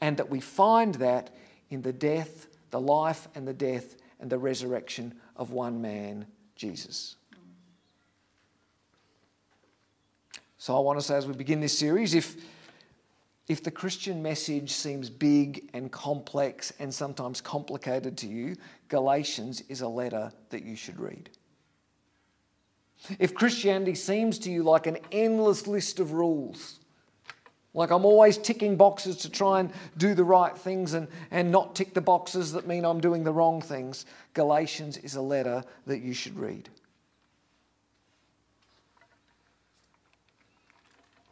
And 0.00 0.16
that 0.18 0.30
we 0.30 0.38
find 0.38 0.94
that 0.96 1.34
in 1.68 1.82
the 1.82 1.92
death, 1.92 2.46
the 2.70 2.80
life, 2.80 3.26
and 3.34 3.48
the 3.48 3.52
death 3.52 3.96
and 4.20 4.30
the 4.30 4.38
resurrection 4.38 5.14
of 5.34 5.50
one 5.50 5.82
man, 5.82 6.26
Jesus. 6.54 7.16
So 10.60 10.76
I 10.76 10.80
want 10.80 10.98
to 10.98 11.02
say 11.02 11.16
as 11.16 11.26
we 11.26 11.32
begin 11.32 11.60
this 11.60 11.78
series, 11.78 12.12
if 12.12 12.36
if 13.48 13.64
the 13.64 13.70
Christian 13.70 14.22
message 14.22 14.72
seems 14.72 15.08
big 15.08 15.70
and 15.72 15.90
complex 15.90 16.70
and 16.78 16.92
sometimes 16.92 17.40
complicated 17.40 18.18
to 18.18 18.26
you, 18.26 18.56
Galatians 18.88 19.62
is 19.70 19.80
a 19.80 19.88
letter 19.88 20.30
that 20.50 20.62
you 20.62 20.76
should 20.76 21.00
read. 21.00 21.30
If 23.18 23.34
Christianity 23.34 23.94
seems 23.94 24.38
to 24.40 24.50
you 24.50 24.62
like 24.62 24.86
an 24.86 24.98
endless 25.10 25.66
list 25.66 25.98
of 25.98 26.12
rules, 26.12 26.78
like 27.72 27.90
I'm 27.90 28.04
always 28.04 28.36
ticking 28.36 28.76
boxes 28.76 29.16
to 29.16 29.30
try 29.30 29.60
and 29.60 29.72
do 29.96 30.12
the 30.12 30.24
right 30.24 30.56
things 30.56 30.92
and, 30.92 31.08
and 31.30 31.50
not 31.50 31.74
tick 31.74 31.94
the 31.94 32.02
boxes 32.02 32.52
that 32.52 32.68
mean 32.68 32.84
I'm 32.84 33.00
doing 33.00 33.24
the 33.24 33.32
wrong 33.32 33.62
things, 33.62 34.04
Galatians 34.34 34.98
is 34.98 35.14
a 35.14 35.22
letter 35.22 35.64
that 35.86 36.00
you 36.00 36.12
should 36.12 36.38
read. 36.38 36.68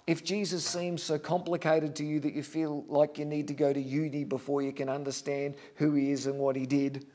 If 0.08 0.24
Jesus 0.24 0.64
seems 0.64 1.02
so 1.02 1.18
complicated 1.18 1.94
to 1.96 2.04
you 2.04 2.18
that 2.20 2.32
you 2.32 2.42
feel 2.42 2.82
like 2.88 3.18
you 3.18 3.26
need 3.26 3.46
to 3.48 3.52
go 3.52 3.74
to 3.74 3.78
uni 3.78 4.24
before 4.24 4.62
you 4.62 4.72
can 4.72 4.88
understand 4.88 5.54
who 5.74 5.92
he 5.92 6.12
is 6.12 6.24
and 6.24 6.38
what 6.38 6.56
he 6.56 6.64
did, 6.64 7.06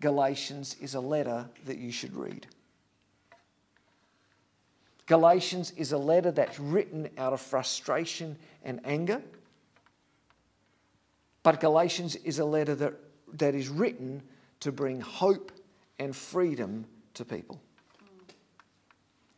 Galatians 0.00 0.76
is 0.80 0.94
a 0.94 1.00
letter 1.00 1.46
that 1.66 1.76
you 1.76 1.92
should 1.92 2.16
read. 2.16 2.46
Galatians 5.04 5.72
is 5.72 5.92
a 5.92 5.98
letter 5.98 6.30
that's 6.30 6.58
written 6.58 7.06
out 7.18 7.34
of 7.34 7.40
frustration 7.42 8.38
and 8.64 8.80
anger. 8.86 9.20
But 11.42 11.60
Galatians 11.60 12.16
is 12.16 12.38
a 12.38 12.46
letter 12.46 12.74
that, 12.76 12.94
that 13.34 13.54
is 13.54 13.68
written 13.68 14.22
to 14.60 14.72
bring 14.72 15.02
hope 15.02 15.52
and 15.98 16.16
freedom 16.16 16.86
to 17.12 17.26
people. 17.26 17.60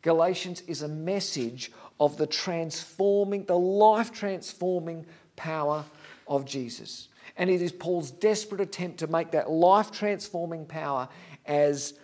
Galatians 0.02 0.62
is 0.62 0.82
a 0.82 0.88
message 0.88 1.72
of 2.00 2.16
the 2.16 2.26
transforming, 2.26 3.44
the 3.44 3.58
life 3.58 4.12
transforming 4.12 5.04
power 5.37 5.84
of 6.26 6.44
Jesus. 6.44 7.08
And 7.37 7.50
it 7.50 7.62
is 7.62 7.72
Paul's 7.72 8.11
desperate 8.11 8.61
attempt 8.61 8.98
to 8.98 9.06
make 9.06 9.30
that 9.32 9.50
life 9.50 9.90
transforming 9.90 10.66
power 10.66 11.08
as 11.46 11.94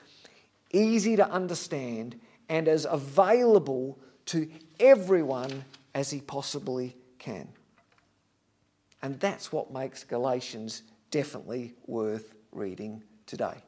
easy 0.73 1.17
to 1.17 1.29
understand 1.29 2.19
and 2.49 2.69
as 2.69 2.87
available 2.89 3.99
to 4.27 4.49
everyone 4.81 5.65
as 5.95 6.11
he 6.11 6.21
possibly 6.21 6.97
can. 7.19 7.49
And 9.03 9.19
that's 9.21 9.53
what 9.53 9.73
makes 9.73 10.03
Galatians 10.03 10.83
definitely 11.11 11.75
worth 11.87 12.35
reading 12.53 13.03
today. 13.27 13.63